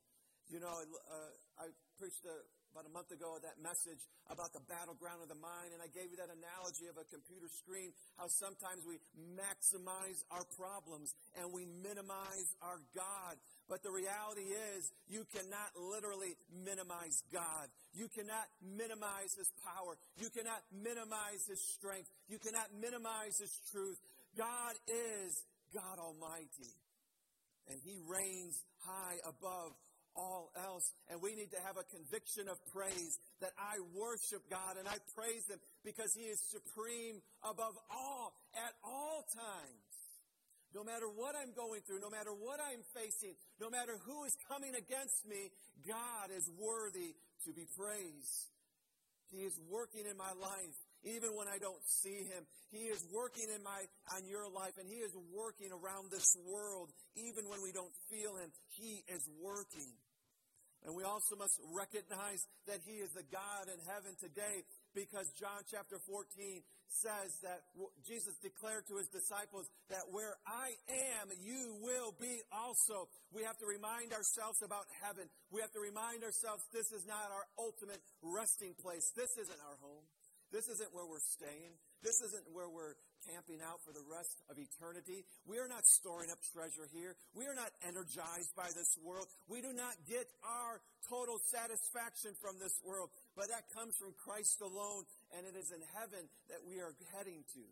You 0.47 0.63
know, 0.63 0.71
uh, 0.71 1.59
I 1.59 1.67
preached 1.99 2.23
a, 2.23 2.35
about 2.71 2.87
a 2.87 2.93
month 2.95 3.11
ago 3.11 3.35
that 3.43 3.59
message 3.59 3.99
about 4.31 4.55
the 4.55 4.63
battleground 4.71 5.19
of 5.19 5.27
the 5.27 5.39
mind, 5.39 5.75
and 5.75 5.83
I 5.83 5.91
gave 5.91 6.07
you 6.07 6.17
that 6.23 6.31
analogy 6.31 6.87
of 6.87 6.95
a 6.95 7.03
computer 7.11 7.51
screen, 7.51 7.91
how 8.15 8.31
sometimes 8.31 8.87
we 8.87 9.03
maximize 9.35 10.23
our 10.31 10.47
problems 10.55 11.11
and 11.35 11.51
we 11.51 11.67
minimize 11.83 12.47
our 12.63 12.79
God. 12.95 13.35
But 13.67 13.83
the 13.83 13.91
reality 13.91 14.47
is, 14.77 14.87
you 15.11 15.27
cannot 15.35 15.75
literally 15.75 16.39
minimize 16.63 17.27
God. 17.27 17.67
You 17.91 18.07
cannot 18.07 18.47
minimize 18.63 19.35
His 19.35 19.51
power. 19.67 19.99
You 20.15 20.31
cannot 20.31 20.63
minimize 20.71 21.43
His 21.43 21.59
strength. 21.75 22.07
You 22.31 22.39
cannot 22.39 22.71
minimize 22.79 23.35
His 23.35 23.51
truth. 23.67 23.99
God 24.39 24.79
is 24.87 25.43
God 25.75 25.99
Almighty 25.99 26.71
and 27.69 27.79
he 27.83 27.99
reigns 28.07 28.63
high 28.79 29.19
above 29.27 29.75
all 30.17 30.51
else. 30.57 30.91
And 31.07 31.21
we 31.21 31.37
need 31.37 31.53
to 31.53 31.61
have 31.61 31.77
a 31.77 31.85
conviction 31.93 32.49
of 32.49 32.57
praise 32.73 33.21
that 33.39 33.53
I 33.55 33.77
worship 33.93 34.41
God 34.49 34.75
and 34.81 34.87
I 34.87 34.97
praise 35.15 35.45
Him 35.47 35.61
because 35.85 36.11
He 36.17 36.25
is 36.27 36.41
supreme 36.49 37.21
above 37.45 37.77
all 37.93 38.33
at 38.57 38.73
all 38.83 39.23
times. 39.31 39.85
No 40.75 40.83
matter 40.83 41.07
what 41.07 41.33
I'm 41.37 41.53
going 41.55 41.81
through, 41.87 42.01
no 42.01 42.09
matter 42.09 42.33
what 42.33 42.59
I'm 42.59 42.83
facing, 42.91 43.37
no 43.61 43.69
matter 43.69 43.95
who 44.03 44.25
is 44.25 44.35
coming 44.49 44.75
against 44.75 45.25
me, 45.25 45.49
God 45.87 46.33
is 46.35 46.49
worthy 46.59 47.15
to 47.45 47.53
be 47.53 47.65
praised. 47.77 48.51
He 49.31 49.43
is 49.43 49.55
working 49.69 50.03
in 50.09 50.17
my 50.17 50.31
life 50.39 50.77
even 51.03 51.35
when 51.35 51.47
I 51.47 51.57
don't 51.59 51.83
see 51.85 52.25
him. 52.27 52.43
He 52.71 52.91
is 52.91 53.03
working 53.13 53.47
in 53.53 53.63
my 53.63 53.85
on 54.15 54.25
your 54.27 54.49
life 54.49 54.75
and 54.79 54.87
he 54.87 54.99
is 54.99 55.11
working 55.35 55.71
around 55.71 56.11
this 56.11 56.35
world 56.47 56.89
even 57.15 57.47
when 57.49 57.61
we 57.61 57.71
don't 57.71 57.93
feel 58.09 58.35
him. 58.35 58.51
He 58.75 59.03
is 59.07 59.27
working. 59.41 59.91
And 60.85 60.95
we 60.95 61.03
also 61.03 61.35
must 61.35 61.57
recognize 61.73 62.45
that 62.67 62.79
he 62.85 63.01
is 63.01 63.11
the 63.11 63.25
God 63.33 63.67
in 63.67 63.79
heaven 63.89 64.13
today 64.21 64.63
because 64.93 65.27
John 65.35 65.65
chapter 65.67 65.99
14 66.05 66.63
says 66.87 67.29
that 67.43 67.65
Jesus 68.07 68.37
declared 68.39 68.87
to 68.87 68.97
his 68.97 69.11
disciples 69.11 69.67
that 69.89 70.07
where 70.11 70.37
I 70.47 70.71
am, 71.19 71.33
you 71.43 71.75
will 71.83 72.15
be 72.15 72.39
also. 72.51 73.09
We 73.35 73.43
have 73.43 73.57
to 73.59 73.67
remind 73.67 74.13
ourselves 74.13 74.63
about 74.63 74.87
heaven. 75.03 75.27
We 75.51 75.59
have 75.61 75.73
to 75.75 75.83
remind 75.83 76.23
ourselves 76.23 76.63
this 76.71 76.91
is 76.95 77.03
not 77.05 77.27
our 77.35 77.45
ultimate 77.59 77.99
resting 78.23 78.73
place. 78.79 79.11
This 79.15 79.35
isn't 79.37 79.61
our 79.67 79.77
home. 79.83 80.05
This 80.51 80.71
isn't 80.71 80.95
where 80.95 81.05
we're 81.05 81.23
staying. 81.35 81.75
This 82.03 82.21
isn't 82.21 82.45
where 82.53 82.69
we're 82.69 82.95
camping 83.25 83.59
out 83.59 83.81
for 83.83 83.91
the 83.91 84.03
rest 84.05 84.39
of 84.47 84.55
eternity. 84.55 85.25
We 85.43 85.57
are 85.57 85.67
not 85.67 85.83
storing 85.83 86.31
up 86.31 86.39
treasure 86.53 86.87
here. 86.93 87.17
We 87.33 87.49
are 87.49 87.57
not 87.57 87.73
energized 87.83 88.53
by 88.55 88.69
this 88.71 88.95
world. 89.01 89.27
We 89.49 89.59
do 89.59 89.73
not 89.73 89.97
get 90.07 90.29
our 90.45 90.79
total 91.09 91.41
satisfaction 91.51 92.37
from 92.39 92.61
this 92.61 92.77
world, 92.85 93.09
but 93.35 93.49
that 93.49 93.67
comes 93.73 93.97
from 93.97 94.13
Christ 94.21 94.61
alone, 94.61 95.03
and 95.35 95.43
it 95.43 95.57
is 95.57 95.73
in 95.73 95.83
heaven 95.97 96.29
that 96.47 96.63
we 96.63 96.79
are 96.79 96.93
heading 97.17 97.43
to. 97.57 97.65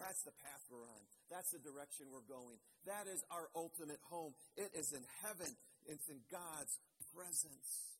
That's 0.00 0.24
the 0.24 0.32
path 0.40 0.62
we're 0.72 0.88
on. 0.88 1.02
That's 1.28 1.52
the 1.52 1.60
direction 1.60 2.08
we're 2.08 2.24
going. 2.24 2.56
That 2.88 3.04
is 3.12 3.20
our 3.28 3.52
ultimate 3.52 4.00
home. 4.08 4.32
It 4.56 4.72
is 4.72 4.92
in 4.96 5.04
heaven. 5.20 5.52
It's 5.84 6.08
in 6.08 6.24
God's 6.32 6.72
presence. 7.12 7.91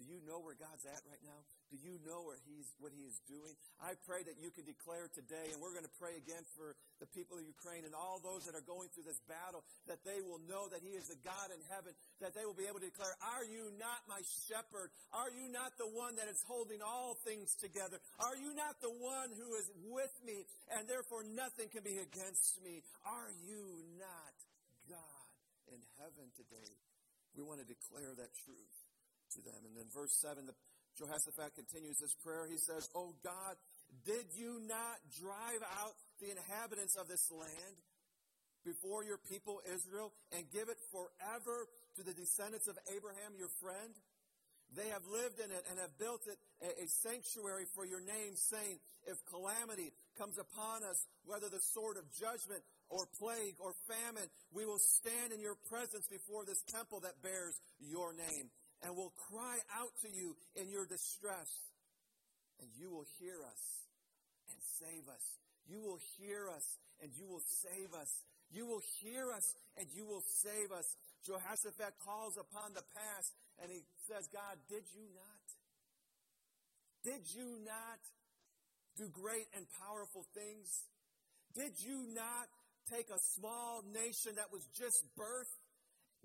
Do 0.00 0.08
you 0.08 0.24
know 0.24 0.40
where 0.40 0.56
God's 0.56 0.88
at 0.88 1.04
right 1.04 1.20
now? 1.20 1.44
Do 1.68 1.76
you 1.76 2.00
know 2.08 2.24
where 2.24 2.40
he's, 2.48 2.72
what 2.80 2.88
he 2.88 3.04
is 3.04 3.20
doing? 3.28 3.52
I 3.84 3.92
pray 4.08 4.24
that 4.24 4.40
you 4.40 4.48
can 4.48 4.64
declare 4.64 5.12
today, 5.12 5.52
and 5.52 5.60
we're 5.60 5.76
going 5.76 5.84
to 5.84 5.98
pray 6.00 6.16
again 6.16 6.40
for 6.56 6.72
the 7.04 7.08
people 7.12 7.36
of 7.36 7.44
Ukraine 7.44 7.84
and 7.84 7.92
all 7.92 8.16
those 8.16 8.48
that 8.48 8.56
are 8.56 8.64
going 8.64 8.88
through 8.96 9.04
this 9.04 9.20
battle, 9.28 9.60
that 9.92 10.00
they 10.08 10.24
will 10.24 10.40
know 10.48 10.72
that 10.72 10.80
he 10.80 10.96
is 10.96 11.12
the 11.12 11.20
God 11.20 11.52
in 11.52 11.60
heaven, 11.68 11.92
that 12.24 12.32
they 12.32 12.48
will 12.48 12.56
be 12.56 12.64
able 12.64 12.80
to 12.80 12.88
declare, 12.88 13.12
Are 13.36 13.44
you 13.44 13.68
not 13.76 14.00
my 14.08 14.24
shepherd? 14.48 14.88
Are 15.12 15.28
you 15.28 15.52
not 15.52 15.76
the 15.76 15.92
one 15.92 16.16
that 16.16 16.32
is 16.32 16.40
holding 16.48 16.80
all 16.80 17.20
things 17.20 17.52
together? 17.60 18.00
Are 18.24 18.40
you 18.40 18.56
not 18.56 18.80
the 18.80 18.96
one 18.96 19.28
who 19.36 19.52
is 19.60 19.68
with 19.84 20.16
me, 20.24 20.48
and 20.72 20.88
therefore 20.88 21.28
nothing 21.28 21.68
can 21.68 21.84
be 21.84 22.00
against 22.00 22.56
me? 22.64 22.80
Are 23.04 23.28
you 23.44 23.84
not 24.00 24.34
God 24.88 25.28
in 25.68 25.80
heaven 26.00 26.32
today? 26.40 26.72
We 27.36 27.44
want 27.44 27.60
to 27.60 27.68
declare 27.68 28.16
that 28.16 28.32
truth 28.48 28.79
to 29.36 29.40
them. 29.42 29.60
And 29.66 29.76
then 29.76 29.86
verse 29.94 30.14
7, 30.20 30.46
the 30.46 30.54
Jehoshaphat 30.98 31.54
continues 31.54 31.98
this 31.98 32.14
prayer. 32.20 32.46
He 32.50 32.58
says, 32.58 32.88
Oh 32.94 33.14
God, 33.22 33.56
did 34.04 34.26
you 34.34 34.60
not 34.66 34.98
drive 35.18 35.62
out 35.80 35.94
the 36.20 36.30
inhabitants 36.30 36.96
of 36.96 37.08
this 37.08 37.30
land 37.30 37.76
before 38.64 39.04
your 39.04 39.18
people 39.30 39.62
Israel 39.64 40.12
and 40.36 40.44
give 40.52 40.68
it 40.68 40.78
forever 40.92 41.66
to 41.96 42.02
the 42.02 42.14
descendants 42.14 42.68
of 42.68 42.76
Abraham, 42.94 43.38
your 43.38 43.50
friend? 43.62 43.94
They 44.76 44.86
have 44.94 45.02
lived 45.10 45.42
in 45.42 45.50
it 45.50 45.66
and 45.66 45.82
have 45.82 45.90
built 45.98 46.22
it 46.30 46.38
a, 46.62 46.86
sanctuary 47.02 47.66
for 47.74 47.82
your 47.82 47.98
name, 47.98 48.38
saying, 48.38 48.78
If 49.02 49.18
calamity 49.26 49.90
comes 50.14 50.38
upon 50.38 50.86
us, 50.86 51.06
whether 51.26 51.50
the 51.50 51.58
sword 51.74 51.96
of 51.98 52.06
judgment 52.14 52.62
or 52.86 53.10
plague 53.18 53.58
or 53.58 53.74
famine, 53.90 54.30
we 54.54 54.62
will 54.66 54.78
stand 54.78 55.32
in 55.34 55.40
your 55.40 55.58
presence 55.66 56.06
before 56.06 56.44
this 56.46 56.62
temple 56.70 57.00
that 57.02 57.18
bears 57.18 57.58
your 57.82 58.14
name 58.14 58.46
and 58.82 58.96
will 58.96 59.12
cry 59.30 59.58
out 59.76 59.92
to 60.02 60.08
you 60.08 60.36
in 60.56 60.70
your 60.70 60.86
distress, 60.86 61.50
and 62.60 62.68
you 62.76 62.90
will 62.90 63.06
hear 63.20 63.36
us 63.44 63.62
and 64.48 64.58
save 64.80 65.08
us. 65.08 65.24
You 65.68 65.80
will 65.80 66.00
hear 66.18 66.48
us 66.48 66.66
and 67.02 67.10
you 67.14 67.26
will 67.26 67.44
save 67.62 67.94
us. 67.94 68.10
You 68.50 68.66
will 68.66 68.82
hear 69.00 69.30
us 69.32 69.54
and 69.78 69.86
you 69.94 70.04
will 70.04 70.24
save 70.42 70.72
us. 70.72 70.96
Jehoshaphat 71.24 71.94
calls 72.04 72.36
upon 72.36 72.74
the 72.74 72.84
past 72.96 73.30
and 73.62 73.70
he 73.70 73.80
says, 74.08 74.28
God, 74.32 74.58
did 74.68 74.84
you 74.96 75.06
not? 75.14 75.46
Did 77.04 77.22
you 77.32 77.62
not 77.64 78.00
do 78.96 79.08
great 79.08 79.46
and 79.56 79.64
powerful 79.80 80.26
things? 80.34 80.68
Did 81.54 81.72
you 81.80 82.04
not 82.12 82.48
take 82.90 83.08
a 83.08 83.20
small 83.38 83.82
nation 83.94 84.34
that 84.36 84.50
was 84.52 84.66
just 84.76 85.04
birthed 85.16 85.59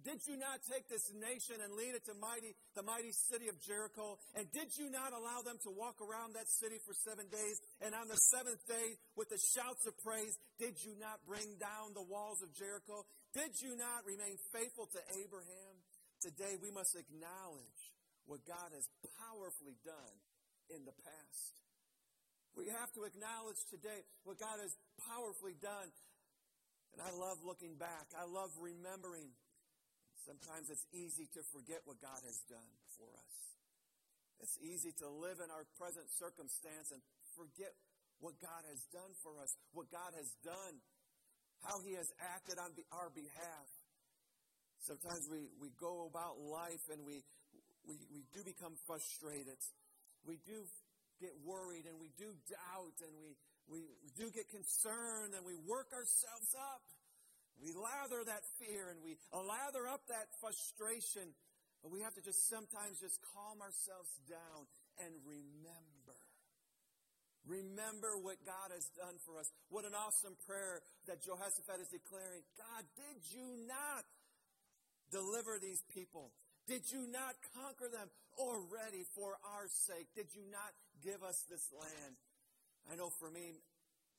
did 0.04 0.20
you 0.28 0.36
not 0.36 0.60
take 0.68 0.90
this 0.92 1.08
nation 1.16 1.64
and 1.64 1.72
lead 1.74 1.96
it 1.96 2.04
to 2.06 2.14
mighty, 2.20 2.52
the 2.76 2.84
mighty 2.84 3.16
city 3.32 3.48
of 3.48 3.56
Jericho? 3.64 4.20
And 4.36 4.46
did 4.52 4.76
you 4.76 4.92
not 4.92 5.16
allow 5.16 5.40
them 5.42 5.56
to 5.64 5.72
walk 5.72 6.04
around 6.04 6.36
that 6.36 6.52
city 6.52 6.78
for 6.84 6.94
seven 7.08 7.32
days? 7.32 7.58
And 7.80 7.96
on 7.96 8.12
the 8.12 8.20
seventh 8.36 8.60
day, 8.68 9.00
with 9.16 9.32
the 9.32 9.40
shouts 9.40 9.88
of 9.88 9.96
praise, 10.04 10.36
did 10.60 10.76
you 10.84 11.00
not 11.00 11.24
bring 11.24 11.56
down 11.58 11.96
the 11.96 12.04
walls 12.04 12.44
of 12.44 12.52
Jericho? 12.52 13.08
Did 13.34 13.56
you 13.64 13.80
not 13.80 14.04
remain 14.04 14.36
faithful 14.52 14.92
to 14.92 15.02
Abraham? 15.24 15.74
Today, 16.20 16.60
we 16.60 16.72
must 16.72 16.96
acknowledge 16.96 17.82
what 18.26 18.44
God 18.44 18.74
has 18.74 18.86
powerfully 19.22 19.78
done 19.86 20.16
in 20.74 20.84
the 20.84 20.94
past. 20.94 21.56
We 22.56 22.72
have 22.72 22.92
to 22.96 23.04
acknowledge 23.04 23.60
today 23.68 24.00
what 24.24 24.40
God 24.40 24.58
has 24.64 24.72
powerfully 25.12 25.60
done. 25.60 25.92
And 26.96 27.04
I 27.04 27.12
love 27.12 27.44
looking 27.44 27.76
back. 27.76 28.08
I 28.16 28.24
love 28.24 28.56
remembering 28.56 29.28
Sometimes 30.26 30.74
it's 30.74 30.86
easy 30.90 31.30
to 31.38 31.42
forget 31.54 31.86
what 31.86 32.02
God 32.02 32.18
has 32.26 32.42
done 32.50 32.74
for 32.98 33.06
us. 33.14 33.36
It's 34.42 34.58
easy 34.58 34.90
to 35.00 35.08
live 35.08 35.38
in 35.38 35.54
our 35.54 35.70
present 35.78 36.10
circumstance 36.18 36.90
and 36.90 37.00
forget 37.38 37.72
what 38.18 38.34
God 38.42 38.66
has 38.66 38.82
done 38.90 39.14
for 39.22 39.38
us, 39.38 39.54
what 39.78 39.86
God 39.94 40.18
has 40.18 40.30
done, 40.42 40.82
how 41.62 41.78
He 41.86 41.94
has 41.94 42.10
acted 42.34 42.58
on 42.58 42.74
our 42.90 43.14
behalf. 43.14 43.68
Sometimes 44.82 45.30
we, 45.30 45.46
we 45.62 45.70
go 45.78 46.10
about 46.10 46.42
life 46.42 46.84
and 46.90 47.06
we, 47.06 47.22
we, 47.86 48.02
we 48.10 48.26
do 48.34 48.42
become 48.42 48.74
frustrated. 48.90 49.62
We 50.26 50.42
do 50.42 50.66
get 51.22 51.38
worried 51.46 51.86
and 51.86 52.02
we 52.02 52.10
do 52.18 52.34
doubt 52.50 52.98
and 53.06 53.14
we, 53.22 53.38
we, 53.70 53.86
we 54.02 54.10
do 54.18 54.34
get 54.34 54.50
concerned 54.50 55.38
and 55.38 55.46
we 55.46 55.54
work 55.70 55.94
ourselves 55.94 56.50
up. 56.58 56.82
We 57.62 57.72
lather 57.72 58.24
that 58.26 58.44
fear 58.60 58.92
and 58.92 59.00
we 59.04 59.18
lather 59.32 59.88
up 59.88 60.08
that 60.08 60.28
frustration. 60.40 61.34
But 61.86 61.94
we 61.94 62.02
have 62.02 62.18
to 62.18 62.24
just 62.26 62.50
sometimes 62.50 62.98
just 63.00 63.22
calm 63.34 63.62
ourselves 63.62 64.10
down 64.26 64.66
and 65.06 65.14
remember. 65.22 66.18
Remember 67.46 68.18
what 68.18 68.42
God 68.42 68.74
has 68.74 68.90
done 68.98 69.22
for 69.22 69.38
us. 69.38 69.46
What 69.70 69.86
an 69.86 69.94
awesome 69.94 70.34
prayer 70.50 70.82
that 71.06 71.22
Jehoshaphat 71.22 71.78
is 71.78 71.94
declaring. 71.94 72.42
God, 72.58 72.84
did 72.98 73.22
you 73.30 73.46
not 73.70 74.02
deliver 75.14 75.62
these 75.62 75.86
people? 75.94 76.34
Did 76.66 76.90
you 76.90 77.06
not 77.06 77.38
conquer 77.54 77.86
them 77.86 78.10
already 78.42 79.06
for 79.14 79.38
our 79.46 79.70
sake? 79.70 80.10
Did 80.18 80.34
you 80.34 80.42
not 80.50 80.74
give 81.06 81.22
us 81.22 81.46
this 81.46 81.70
land? 81.70 82.18
I 82.90 82.98
know 82.98 83.14
for 83.22 83.30
me, 83.30 83.62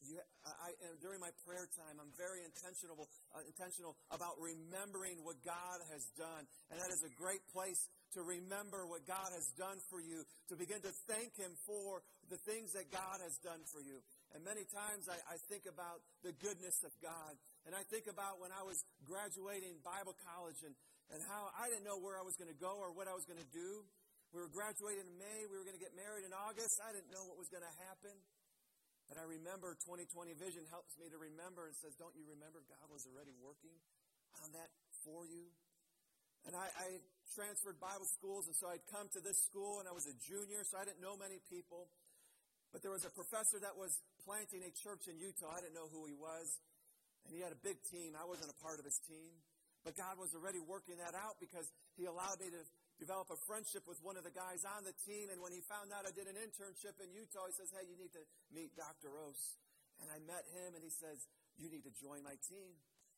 you, 0.05 0.21
I, 0.45 0.71
I, 0.73 0.93
during 1.01 1.21
my 1.21 1.33
prayer 1.49 1.65
time, 1.73 1.97
I'm 1.97 2.13
very 2.21 2.45
intentional, 2.45 3.09
uh, 3.33 3.41
intentional 3.49 3.97
about 4.13 4.37
remembering 4.37 5.25
what 5.25 5.41
God 5.41 5.79
has 5.93 6.05
done. 6.15 6.45
And 6.69 6.77
that 6.77 6.93
is 6.93 7.01
a 7.03 7.13
great 7.17 7.41
place 7.51 7.81
to 8.15 8.21
remember 8.23 8.85
what 8.87 9.09
God 9.09 9.33
has 9.33 9.49
done 9.57 9.81
for 9.89 10.01
you, 10.01 10.25
to 10.53 10.55
begin 10.57 10.81
to 10.85 10.93
thank 11.09 11.37
Him 11.37 11.57
for 11.65 12.05
the 12.29 12.41
things 12.45 12.73
that 12.77 12.93
God 12.93 13.21
has 13.25 13.37
done 13.41 13.65
for 13.73 13.81
you. 13.81 14.05
And 14.35 14.45
many 14.45 14.69
times 14.69 15.09
I, 15.09 15.17
I 15.27 15.37
think 15.49 15.65
about 15.65 16.05
the 16.21 16.37
goodness 16.37 16.77
of 16.85 16.93
God. 17.01 17.33
And 17.65 17.75
I 17.75 17.83
think 17.89 18.07
about 18.07 18.39
when 18.39 18.53
I 18.53 18.63
was 18.63 18.79
graduating 19.09 19.81
Bible 19.83 20.15
college 20.29 20.61
and, 20.63 20.75
and 21.11 21.21
how 21.25 21.51
I 21.57 21.73
didn't 21.73 21.87
know 21.89 21.99
where 21.99 22.19
I 22.19 22.25
was 22.25 22.37
going 22.37 22.51
to 22.53 22.61
go 22.61 22.77
or 22.79 22.93
what 22.93 23.09
I 23.09 23.15
was 23.15 23.25
going 23.25 23.41
to 23.41 23.53
do. 23.55 23.87
We 24.35 24.43
were 24.43 24.51
graduating 24.51 25.07
in 25.07 25.17
May. 25.17 25.47
We 25.49 25.57
were 25.57 25.65
going 25.65 25.79
to 25.79 25.83
get 25.83 25.95
married 25.95 26.27
in 26.27 26.35
August. 26.35 26.83
I 26.83 26.91
didn't 26.93 27.09
know 27.15 27.25
what 27.25 27.39
was 27.39 27.49
going 27.49 27.65
to 27.65 27.77
happen. 27.87 28.13
But 29.07 29.23
I 29.23 29.25
remember 29.25 29.79
2020 29.87 30.35
vision 30.35 30.67
helps 30.69 30.99
me 30.99 31.07
to 31.11 31.19
remember 31.19 31.71
and 31.71 31.75
says, 31.79 31.95
Don't 31.95 32.15
you 32.19 32.27
remember 32.27 32.67
God 32.67 32.87
was 32.91 33.07
already 33.07 33.35
working 33.39 33.75
on 34.43 34.51
that 34.53 34.71
for 35.07 35.23
you? 35.27 35.47
And 36.47 36.55
I, 36.55 36.67
I 36.79 36.89
transferred 37.35 37.79
Bible 37.83 38.07
schools, 38.07 38.47
and 38.47 38.55
so 38.55 38.71
I'd 38.71 38.83
come 38.91 39.11
to 39.19 39.21
this 39.23 39.39
school, 39.47 39.83
and 39.83 39.87
I 39.91 39.95
was 39.95 40.07
a 40.07 40.15
junior, 40.27 40.63
so 40.63 40.79
I 40.79 40.87
didn't 40.87 41.03
know 41.03 41.19
many 41.19 41.43
people. 41.51 41.91
But 42.71 42.83
there 42.83 42.95
was 42.95 43.07
a 43.07 43.11
professor 43.15 43.59
that 43.63 43.75
was 43.75 43.95
planting 44.23 44.63
a 44.63 44.71
church 44.75 45.11
in 45.11 45.19
Utah. 45.19 45.55
I 45.55 45.63
didn't 45.63 45.75
know 45.75 45.91
who 45.91 46.07
he 46.07 46.15
was. 46.15 46.47
And 47.27 47.35
he 47.35 47.43
had 47.43 47.51
a 47.51 47.59
big 47.59 47.83
team. 47.91 48.15
I 48.15 48.27
wasn't 48.27 48.51
a 48.51 48.59
part 48.63 48.79
of 48.79 48.87
his 48.87 48.99
team. 49.07 49.35
But 49.87 49.95
God 49.95 50.19
was 50.19 50.35
already 50.35 50.59
working 50.59 50.99
that 50.99 51.15
out 51.15 51.39
because 51.39 51.71
He 51.95 52.11
allowed 52.11 52.43
me 52.43 52.51
to 52.51 52.63
develop 52.97 53.29
a 53.29 53.39
friendship 53.45 53.85
with 53.85 54.01
one 54.01 54.17
of 54.17 54.25
the 54.25 54.33
guys 54.33 54.65
on 54.65 54.85
the 54.85 54.97
team. 55.05 55.29
And 55.29 55.41
when 55.45 55.53
he 55.53 55.61
found 55.65 55.93
out 55.93 56.09
I 56.09 56.13
did 56.13 56.29
an 56.29 56.37
internship 56.41 56.97
in 57.01 57.13
Utah, 57.13 57.49
he 57.49 57.55
says, 57.57 57.69
Hey, 57.73 57.85
you 57.89 57.97
need 57.97 58.13
to 58.17 58.25
meet 58.53 58.73
Dr. 58.77 59.13
Rose. 59.13 59.57
And 60.01 60.09
I 60.13 60.21
met 60.25 60.45
him 60.53 60.77
and 60.77 60.83
he 60.85 60.93
says, 60.93 61.29
You 61.61 61.69
need 61.69 61.85
to 61.85 61.95
join 62.01 62.25
my 62.25 62.37
team. 62.49 62.77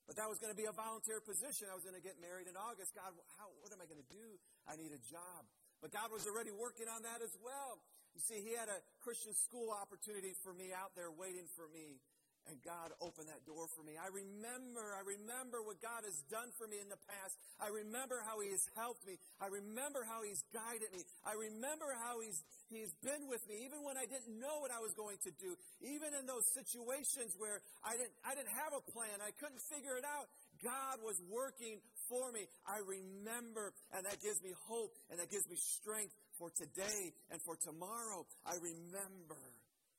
But 0.09 0.17
that 0.17 0.25
was 0.25 0.41
going 0.41 0.49
to 0.49 0.57
be 0.57 0.64
a 0.64 0.73
volunteer 0.73 1.21
position. 1.21 1.69
I 1.69 1.77
was 1.77 1.85
going 1.85 1.99
to 1.99 2.03
get 2.03 2.17
married 2.17 2.49
in 2.49 2.57
August. 2.57 2.97
God, 2.97 3.12
how, 3.37 3.53
what 3.61 3.69
am 3.77 3.85
I 3.85 3.87
going 3.87 4.01
to 4.01 4.11
do? 4.11 4.41
I 4.64 4.73
need 4.81 4.97
a 4.97 5.03
job. 5.05 5.45
But 5.85 5.93
God 5.93 6.09
was 6.09 6.25
already 6.25 6.51
working 6.51 6.88
on 6.88 7.05
that 7.05 7.21
as 7.21 7.37
well. 7.45 7.85
You 8.17 8.25
see, 8.25 8.41
He 8.41 8.57
had 8.57 8.73
a 8.73 8.81
Christian 9.05 9.37
school 9.37 9.69
opportunity 9.69 10.33
for 10.41 10.57
me 10.57 10.73
out 10.73 10.97
there 10.97 11.12
waiting 11.12 11.45
for 11.55 11.69
me. 11.71 12.01
And 12.49 12.57
God 12.65 12.97
opened 13.05 13.29
that 13.29 13.45
door 13.45 13.69
for 13.77 13.85
me. 13.85 14.01
I 14.01 14.09
remember, 14.09 14.97
I 14.97 15.05
remember 15.05 15.61
what 15.61 15.85
God 15.85 16.09
has 16.09 16.17
done 16.33 16.49
for 16.57 16.65
me 16.65 16.81
in 16.81 16.89
the 16.89 16.97
past. 17.05 17.37
I 17.61 17.69
remember 17.69 18.25
how 18.25 18.41
He 18.41 18.49
has 18.57 18.65
helped 18.73 19.05
me. 19.05 19.21
I 19.37 19.53
remember 19.53 20.01
how 20.09 20.25
He's 20.25 20.41
guided 20.49 20.89
me. 20.97 21.05
I 21.29 21.37
remember 21.37 21.93
how 22.01 22.25
He's, 22.25 22.41
He's 22.73 22.97
been 23.05 23.29
with 23.29 23.45
me, 23.45 23.69
even 23.69 23.85
when 23.85 24.01
I 24.01 24.09
didn't 24.09 24.33
know 24.41 24.65
what 24.65 24.73
I 24.73 24.81
was 24.81 24.97
going 24.97 25.21
to 25.29 25.33
do. 25.37 25.53
Even 25.85 26.17
in 26.17 26.25
those 26.25 26.49
situations 26.57 27.37
where 27.37 27.61
I 27.85 28.01
didn't, 28.01 28.17
I 28.25 28.33
didn't 28.33 28.57
have 28.57 28.73
a 28.73 28.81
plan, 28.97 29.21
I 29.21 29.37
couldn't 29.37 29.61
figure 29.69 30.01
it 30.01 30.09
out. 30.09 30.33
God 30.65 31.05
was 31.05 31.21
working 31.29 31.85
for 32.09 32.33
me. 32.33 32.49
I 32.65 32.81
remember, 32.81 33.77
and 33.93 34.09
that 34.09 34.25
gives 34.25 34.41
me 34.41 34.57
hope, 34.67 34.97
and 35.13 35.21
that 35.21 35.29
gives 35.29 35.45
me 35.53 35.61
strength 35.61 36.17
for 36.41 36.49
today 36.57 37.13
and 37.29 37.45
for 37.45 37.61
tomorrow. 37.61 38.25
I 38.49 38.57
remember. 38.57 39.37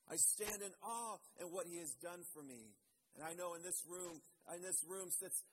I 0.10 0.18
stand 0.18 0.66
in 0.66 0.74
awe 0.82 1.18
at 1.40 1.48
what 1.54 1.70
He 1.70 1.78
has 1.78 1.94
done 2.02 2.26
for 2.34 2.42
me. 2.42 2.74
And 3.16 3.22
I 3.22 3.38
know 3.38 3.54
in 3.54 3.62
this 3.62 3.86
room, 3.86 4.22
in 4.50 4.62
this 4.62 4.82
room 4.90 5.10
sits 5.14 5.46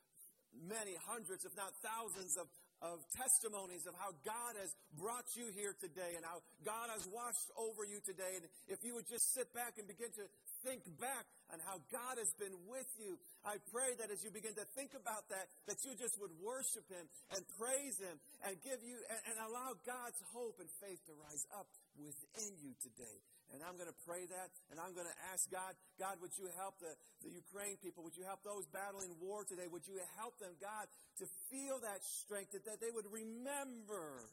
many 0.64 0.96
hundreds, 1.04 1.44
if 1.44 1.52
not 1.56 1.72
thousands, 1.84 2.40
of, 2.40 2.48
of 2.80 3.00
testimonies 3.12 3.84
of 3.84 3.92
how 4.00 4.16
God 4.24 4.56
has 4.56 4.72
brought 4.96 5.28
you 5.36 5.48
here 5.52 5.76
today 5.76 6.16
and 6.16 6.24
how 6.24 6.40
God 6.64 6.88
has 6.92 7.04
watched 7.08 7.48
over 7.56 7.84
you 7.84 8.00
today. 8.04 8.40
And 8.40 8.44
if 8.68 8.80
you 8.84 8.96
would 8.96 9.08
just 9.08 9.32
sit 9.36 9.52
back 9.52 9.76
and 9.76 9.84
begin 9.84 10.12
to 10.16 10.24
think 10.64 10.84
back 10.96 11.28
on 11.52 11.60
how 11.64 11.80
God 11.92 12.16
has 12.16 12.32
been 12.40 12.56
with 12.68 12.88
you, 12.96 13.20
I 13.44 13.60
pray 13.72 13.96
that 14.00 14.08
as 14.08 14.24
you 14.24 14.32
begin 14.32 14.56
to 14.56 14.66
think 14.76 14.96
about 14.96 15.28
that, 15.28 15.48
that 15.68 15.84
you 15.84 15.92
just 15.96 16.16
would 16.20 16.32
worship 16.40 16.88
Him 16.88 17.04
and 17.36 17.44
praise 17.60 18.00
Him 18.00 18.16
and 18.48 18.56
give 18.64 18.80
you 18.80 18.96
and, 19.12 19.20
and 19.32 19.36
allow 19.44 19.76
God's 19.84 20.20
hope 20.32 20.56
and 20.60 20.68
faith 20.80 21.00
to 21.08 21.14
rise 21.16 21.44
up 21.52 21.68
within 21.98 22.52
you 22.60 22.72
today. 22.80 23.18
And 23.54 23.62
I'm 23.62 23.78
going 23.78 23.88
to 23.88 24.00
pray 24.02 24.26
that, 24.26 24.48
and 24.74 24.82
I'm 24.82 24.90
going 24.90 25.06
to 25.06 25.18
ask 25.30 25.46
God, 25.48 25.70
God, 26.02 26.18
would 26.18 26.34
you 26.34 26.50
help 26.58 26.76
the, 26.82 26.90
the 27.22 27.30
Ukraine 27.30 27.78
people? 27.78 28.02
Would 28.02 28.18
you 28.18 28.26
help 28.26 28.42
those 28.42 28.66
battling 28.74 29.14
war 29.22 29.46
today? 29.46 29.70
Would 29.70 29.86
you 29.86 30.02
help 30.18 30.34
them, 30.42 30.50
God, 30.58 30.90
to 31.22 31.26
feel 31.48 31.78
that 31.86 32.02
strength, 32.02 32.50
that, 32.58 32.66
that 32.66 32.82
they 32.82 32.90
would 32.90 33.06
remember, 33.06 34.26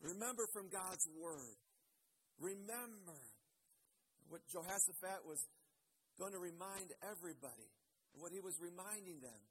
remember 0.00 0.48
from 0.56 0.72
God's 0.72 1.04
word. 1.20 1.56
Remember 2.40 3.20
what 4.32 4.40
Jehoshaphat 4.48 5.28
was 5.28 5.44
going 6.16 6.32
to 6.32 6.40
remind 6.40 6.88
everybody, 7.04 7.68
what 8.16 8.32
he 8.32 8.40
was 8.40 8.56
reminding 8.56 9.20
them. 9.20 9.42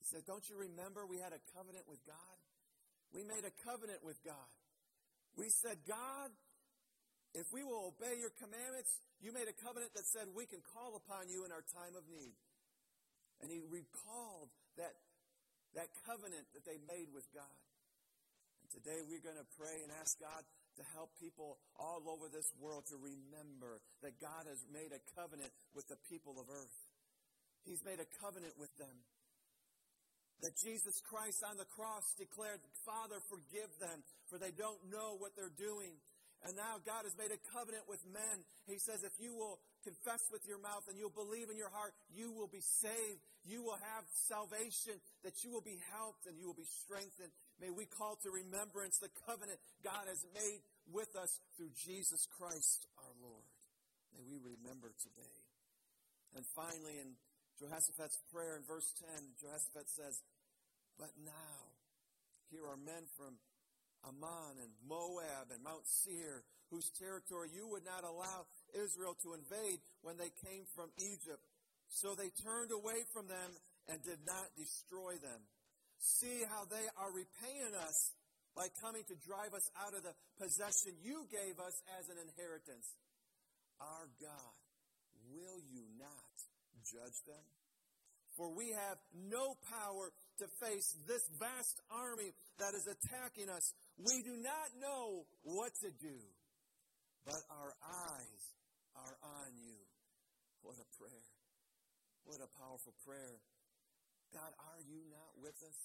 He 0.00 0.04
said, 0.08 0.24
Don't 0.24 0.42
you 0.48 0.56
remember 0.56 1.04
we 1.04 1.20
had 1.20 1.36
a 1.36 1.42
covenant 1.52 1.84
with 1.84 2.00
God? 2.08 2.36
We 3.12 3.24
made 3.24 3.44
a 3.44 3.52
covenant 3.68 4.00
with 4.00 4.16
God. 4.24 4.48
We 5.38 5.54
said, 5.54 5.78
God, 5.86 6.34
if 7.30 7.46
we 7.54 7.62
will 7.62 7.94
obey 7.94 8.18
your 8.18 8.34
commandments, 8.42 8.90
you 9.22 9.30
made 9.30 9.46
a 9.46 9.54
covenant 9.62 9.94
that 9.94 10.02
said 10.10 10.26
we 10.34 10.50
can 10.50 10.58
call 10.74 10.98
upon 10.98 11.30
you 11.30 11.46
in 11.46 11.54
our 11.54 11.62
time 11.62 11.94
of 11.94 12.02
need. 12.10 12.34
And 13.38 13.46
he 13.46 13.62
recalled 13.62 14.50
that, 14.74 14.98
that 15.78 15.94
covenant 16.02 16.50
that 16.58 16.66
they 16.66 16.82
made 16.90 17.14
with 17.14 17.22
God. 17.30 17.58
And 18.66 18.68
today 18.74 18.98
we're 19.06 19.22
going 19.22 19.38
to 19.38 19.46
pray 19.54 19.78
and 19.86 19.94
ask 20.02 20.18
God 20.18 20.42
to 20.78 20.82
help 20.98 21.14
people 21.22 21.62
all 21.78 22.02
over 22.10 22.26
this 22.26 22.50
world 22.58 22.90
to 22.90 22.98
remember 22.98 23.78
that 24.02 24.18
God 24.18 24.50
has 24.50 24.58
made 24.74 24.90
a 24.90 25.02
covenant 25.14 25.54
with 25.70 25.86
the 25.86 25.98
people 26.10 26.34
of 26.42 26.50
earth. 26.50 26.78
He's 27.62 27.86
made 27.86 28.02
a 28.02 28.10
covenant 28.18 28.58
with 28.58 28.74
them. 28.74 29.06
That 30.42 30.54
Jesus 30.54 31.02
Christ 31.02 31.42
on 31.42 31.58
the 31.58 31.66
cross 31.74 32.14
declared, 32.14 32.62
Father, 32.86 33.18
forgive 33.26 33.70
them, 33.82 34.06
for 34.30 34.38
they 34.38 34.54
don't 34.54 34.78
know 34.86 35.18
what 35.18 35.34
they're 35.34 35.54
doing. 35.58 35.98
And 36.46 36.54
now 36.54 36.78
God 36.86 37.02
has 37.02 37.18
made 37.18 37.34
a 37.34 37.40
covenant 37.50 37.90
with 37.90 37.98
men. 38.14 38.46
He 38.70 38.78
says, 38.78 39.02
if 39.02 39.18
you 39.18 39.34
will 39.34 39.58
confess 39.82 40.22
with 40.30 40.46
your 40.46 40.62
mouth 40.62 40.86
and 40.86 40.94
you'll 40.94 41.10
believe 41.10 41.50
in 41.50 41.58
your 41.58 41.74
heart, 41.74 41.90
you 42.14 42.30
will 42.30 42.46
be 42.46 42.62
saved. 42.62 43.18
You 43.42 43.66
will 43.66 43.80
have 43.98 44.06
salvation, 44.30 45.02
that 45.26 45.42
you 45.42 45.50
will 45.50 45.64
be 45.64 45.82
helped 45.90 46.30
and 46.30 46.38
you 46.38 46.46
will 46.46 46.58
be 46.58 46.70
strengthened. 46.86 47.34
May 47.58 47.74
we 47.74 47.90
call 47.90 48.14
to 48.22 48.30
remembrance 48.30 49.02
the 49.02 49.10
covenant 49.26 49.58
God 49.82 50.06
has 50.06 50.22
made 50.30 50.62
with 50.86 51.10
us 51.18 51.42
through 51.58 51.74
Jesus 51.74 52.30
Christ 52.38 52.86
our 53.02 53.14
Lord. 53.18 53.50
May 54.14 54.22
we 54.22 54.38
remember 54.38 54.94
today. 55.02 55.38
And 56.38 56.46
finally, 56.54 57.02
in 57.02 57.18
Jehoshaphat's 57.58 58.22
prayer 58.30 58.54
in 58.54 58.62
verse 58.62 58.86
10, 59.02 59.34
Jehoshaphat 59.42 59.90
says, 59.90 60.22
But 60.94 61.10
now, 61.18 61.58
here 62.54 62.62
are 62.62 62.78
men 62.78 63.02
from 63.18 63.34
Ammon 64.06 64.62
and 64.62 64.70
Moab 64.86 65.50
and 65.50 65.62
Mount 65.66 65.82
Seir, 65.82 66.46
whose 66.70 66.86
territory 66.94 67.50
you 67.50 67.66
would 67.74 67.82
not 67.82 68.06
allow 68.06 68.46
Israel 68.78 69.18
to 69.26 69.34
invade 69.34 69.82
when 70.06 70.14
they 70.16 70.30
came 70.46 70.70
from 70.78 70.94
Egypt. 71.02 71.42
So 71.90 72.14
they 72.14 72.30
turned 72.44 72.70
away 72.70 73.02
from 73.10 73.26
them 73.26 73.50
and 73.90 73.98
did 74.04 74.22
not 74.22 74.54
destroy 74.54 75.18
them. 75.18 75.40
See 75.98 76.44
how 76.46 76.62
they 76.68 76.86
are 76.94 77.10
repaying 77.10 77.74
us 77.74 78.14
by 78.54 78.68
coming 78.78 79.02
to 79.08 79.16
drive 79.26 79.50
us 79.50 79.66
out 79.82 79.98
of 79.98 80.06
the 80.06 80.14
possession 80.38 80.94
you 81.02 81.26
gave 81.32 81.58
us 81.58 81.74
as 81.98 82.06
an 82.06 82.22
inheritance. 82.22 82.86
Our 83.80 84.06
God, 84.20 84.54
will 85.32 85.58
you 85.72 85.82
not 85.98 86.27
judge 86.92 87.18
them? 87.26 87.44
For 88.36 88.54
we 88.54 88.70
have 88.70 88.98
no 89.12 89.58
power 89.66 90.12
to 90.38 90.46
face 90.62 90.94
this 91.10 91.26
vast 91.42 91.82
army 91.90 92.30
that 92.62 92.74
is 92.74 92.86
attacking 92.86 93.50
us. 93.50 93.74
We 93.98 94.22
do 94.22 94.38
not 94.38 94.68
know 94.78 95.26
what 95.42 95.74
to 95.82 95.90
do, 95.90 96.18
but 97.26 97.42
our 97.50 97.74
eyes 97.82 98.42
are 98.94 99.16
on 99.42 99.50
you. 99.58 99.74
What 100.62 100.78
a 100.78 100.86
prayer. 100.94 101.26
What 102.24 102.38
a 102.38 102.50
powerful 102.62 102.94
prayer. 103.02 103.42
God, 104.30 104.52
are 104.70 104.82
you 104.86 105.02
not 105.10 105.32
with 105.42 105.58
us? 105.64 105.78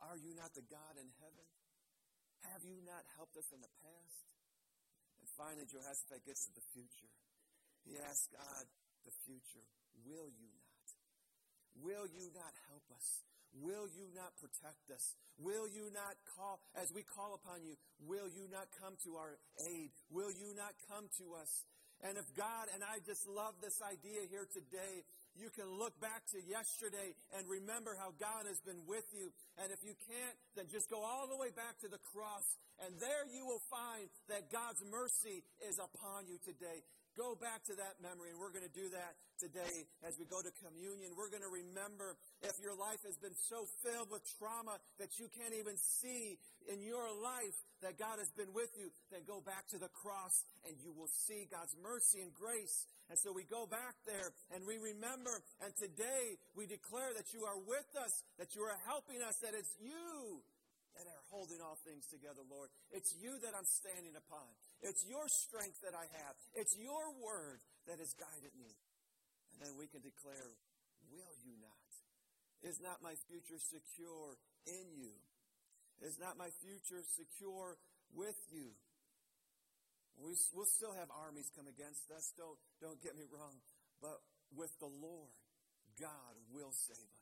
Are 0.00 0.16
you 0.16 0.32
not 0.38 0.54
the 0.54 0.64
God 0.70 0.94
in 0.96 1.08
heaven? 1.20 1.48
Have 2.54 2.62
you 2.62 2.78
not 2.86 3.02
helped 3.18 3.36
us 3.36 3.50
in 3.50 3.60
the 3.60 3.74
past? 3.82 4.18
And 5.18 5.28
finally, 5.34 5.66
Jehoshaphat 5.66 6.22
gets 6.22 6.46
to 6.46 6.52
the 6.54 6.64
future. 6.70 7.12
He 7.82 7.98
asks 7.98 8.30
God, 8.30 8.64
the 9.08 9.16
future, 9.24 9.64
will 10.04 10.28
you 10.28 10.52
not? 10.52 10.86
Will 11.80 12.04
you 12.12 12.28
not 12.36 12.52
help 12.68 12.84
us? 12.92 13.24
Will 13.56 13.88
you 13.88 14.12
not 14.12 14.36
protect 14.36 14.92
us? 14.92 15.16
Will 15.40 15.64
you 15.64 15.88
not 15.96 16.20
call, 16.36 16.60
as 16.76 16.92
we 16.92 17.00
call 17.00 17.32
upon 17.32 17.64
you, 17.64 17.80
will 18.04 18.28
you 18.28 18.44
not 18.52 18.68
come 18.76 19.00
to 19.08 19.16
our 19.16 19.40
aid? 19.64 19.88
Will 20.12 20.28
you 20.28 20.52
not 20.52 20.76
come 20.92 21.08
to 21.16 21.40
us? 21.40 21.64
And 22.04 22.20
if 22.20 22.28
God, 22.36 22.68
and 22.76 22.84
I 22.84 23.00
just 23.08 23.24
love 23.24 23.56
this 23.64 23.80
idea 23.80 24.28
here 24.28 24.44
today, 24.44 25.02
you 25.34 25.48
can 25.54 25.66
look 25.78 25.94
back 26.02 26.26
to 26.34 26.38
yesterday 26.44 27.14
and 27.34 27.46
remember 27.48 27.96
how 27.96 28.12
God 28.20 28.46
has 28.46 28.60
been 28.60 28.84
with 28.86 29.06
you. 29.14 29.32
And 29.62 29.72
if 29.72 29.80
you 29.86 29.94
can't, 30.06 30.36
then 30.54 30.66
just 30.70 30.90
go 30.90 31.00
all 31.00 31.26
the 31.30 31.38
way 31.38 31.50
back 31.54 31.78
to 31.80 31.88
the 31.88 32.02
cross. 32.12 32.44
And 32.84 32.94
there 33.00 33.26
you 33.30 33.46
will 33.46 33.62
find 33.70 34.10
that 34.28 34.50
God's 34.50 34.82
mercy 34.90 35.42
is 35.66 35.78
upon 35.78 36.26
you 36.26 36.38
today. 36.42 36.82
Go 37.18 37.34
back 37.34 37.66
to 37.66 37.74
that 37.74 37.98
memory, 37.98 38.30
and 38.30 38.38
we're 38.38 38.54
going 38.54 38.62
to 38.62 38.70
do 38.70 38.94
that 38.94 39.18
today 39.42 39.90
as 40.06 40.14
we 40.22 40.24
go 40.30 40.38
to 40.38 40.54
communion. 40.62 41.18
We're 41.18 41.34
going 41.34 41.42
to 41.42 41.50
remember 41.50 42.14
if 42.46 42.62
your 42.62 42.78
life 42.78 43.02
has 43.02 43.18
been 43.18 43.34
so 43.34 43.66
filled 43.82 44.06
with 44.06 44.22
trauma 44.38 44.78
that 45.02 45.18
you 45.18 45.26
can't 45.26 45.50
even 45.58 45.74
see 45.82 46.38
in 46.70 46.78
your 46.78 47.10
life 47.18 47.58
that 47.82 47.98
God 47.98 48.22
has 48.22 48.30
been 48.38 48.54
with 48.54 48.70
you, 48.78 48.94
then 49.10 49.26
go 49.26 49.42
back 49.42 49.66
to 49.74 49.82
the 49.82 49.90
cross 49.90 50.46
and 50.62 50.78
you 50.78 50.94
will 50.94 51.10
see 51.10 51.50
God's 51.50 51.74
mercy 51.82 52.22
and 52.22 52.30
grace. 52.30 52.86
And 53.10 53.18
so 53.18 53.34
we 53.34 53.42
go 53.42 53.66
back 53.66 53.98
there 54.06 54.30
and 54.54 54.62
we 54.62 54.78
remember, 54.78 55.42
and 55.58 55.74
today 55.74 56.38
we 56.54 56.70
declare 56.70 57.10
that 57.18 57.34
you 57.34 57.42
are 57.42 57.58
with 57.58 57.90
us, 57.98 58.22
that 58.38 58.54
you 58.54 58.62
are 58.62 58.78
helping 58.86 59.26
us, 59.26 59.42
that 59.42 59.58
it's 59.58 59.74
you 59.82 60.38
that 61.06 61.14
are 61.14 61.26
holding 61.30 61.62
all 61.62 61.78
things 61.86 62.04
together, 62.10 62.42
Lord. 62.50 62.68
It's 62.90 63.14
you 63.22 63.38
that 63.46 63.54
I'm 63.54 63.66
standing 63.66 64.18
upon. 64.18 64.46
It's 64.82 65.06
your 65.06 65.26
strength 65.30 65.78
that 65.86 65.94
I 65.94 66.06
have. 66.22 66.34
It's 66.58 66.74
your 66.74 67.14
word 67.22 67.62
that 67.86 68.02
has 68.02 68.10
guided 68.18 68.54
me. 68.58 68.74
And 69.54 69.62
then 69.62 69.74
we 69.78 69.86
can 69.86 70.02
declare, 70.02 70.58
Will 71.08 71.34
you 71.40 71.54
not? 71.62 71.88
Is 72.66 72.82
not 72.82 72.98
my 73.00 73.14
future 73.30 73.60
secure 73.62 74.36
in 74.66 74.86
you? 74.98 75.14
Is 76.02 76.18
not 76.18 76.36
my 76.36 76.50
future 76.62 77.02
secure 77.16 77.78
with 78.14 78.38
you? 78.50 78.74
We, 80.18 80.34
will 80.54 80.66
still 80.66 80.94
have 80.98 81.10
armies 81.14 81.46
come 81.54 81.70
against 81.70 82.10
us. 82.10 82.34
Don't, 82.34 82.58
don't 82.82 82.98
get 83.02 83.14
me 83.14 83.24
wrong. 83.30 83.54
But 84.02 84.18
with 84.54 84.74
the 84.82 84.90
Lord, 84.90 85.34
God 85.98 86.34
will 86.50 86.74
save 86.74 86.98
us. 86.98 87.17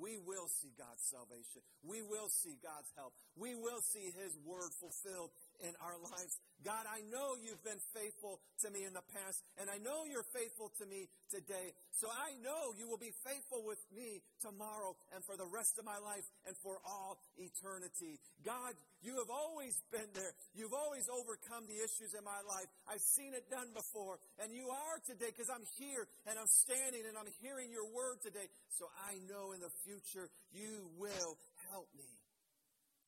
We 0.00 0.18
will 0.18 0.48
see 0.48 0.72
God's 0.78 1.02
salvation. 1.02 1.60
We 1.82 2.02
will 2.02 2.28
see 2.28 2.56
God's 2.62 2.90
help. 2.96 3.12
We 3.36 3.54
will 3.54 3.80
see 3.80 4.12
His 4.14 4.36
word 4.44 4.72
fulfilled 4.78 5.30
in 5.62 5.74
our 5.78 5.96
lives. 5.98 6.34
God, 6.62 6.86
I 6.86 7.02
know 7.10 7.34
you've 7.38 7.62
been 7.62 7.80
faithful 7.94 8.38
to 8.62 8.70
me 8.70 8.86
in 8.86 8.94
the 8.94 9.02
past, 9.14 9.42
and 9.58 9.66
I 9.66 9.78
know 9.82 10.06
you're 10.06 10.26
faithful 10.34 10.70
to 10.78 10.84
me 10.86 11.10
today. 11.30 11.74
So 11.98 12.06
I 12.06 12.38
know 12.42 12.74
you 12.78 12.86
will 12.86 13.00
be 13.00 13.14
faithful 13.26 13.66
with 13.66 13.82
me 13.90 14.22
tomorrow 14.42 14.94
and 15.14 15.22
for 15.26 15.34
the 15.34 15.46
rest 15.46 15.78
of 15.78 15.84
my 15.84 15.98
life 15.98 16.26
and 16.46 16.54
for 16.62 16.78
all 16.86 17.18
eternity. 17.38 18.18
God, 18.46 18.74
you 19.02 19.18
have 19.18 19.30
always 19.30 19.74
been 19.90 20.06
there. 20.14 20.34
You've 20.54 20.74
always 20.74 21.10
overcome 21.10 21.66
the 21.66 21.82
issues 21.82 22.14
in 22.14 22.22
my 22.22 22.42
life. 22.46 22.70
I've 22.86 23.02
seen 23.02 23.34
it 23.34 23.50
done 23.50 23.74
before, 23.74 24.22
and 24.38 24.54
you 24.54 24.70
are 24.70 24.98
today 25.02 25.34
because 25.34 25.50
I'm 25.50 25.66
here 25.78 26.06
and 26.30 26.38
I'm 26.38 26.50
standing 26.50 27.06
and 27.06 27.18
I'm 27.18 27.30
hearing 27.42 27.74
your 27.74 27.90
word 27.90 28.22
today. 28.22 28.46
So 28.78 28.86
I 29.10 29.18
know 29.26 29.50
in 29.50 29.60
the 29.60 29.72
future 29.82 30.30
you 30.54 30.90
will 30.98 31.34
help 31.70 31.90
me. 31.98 32.21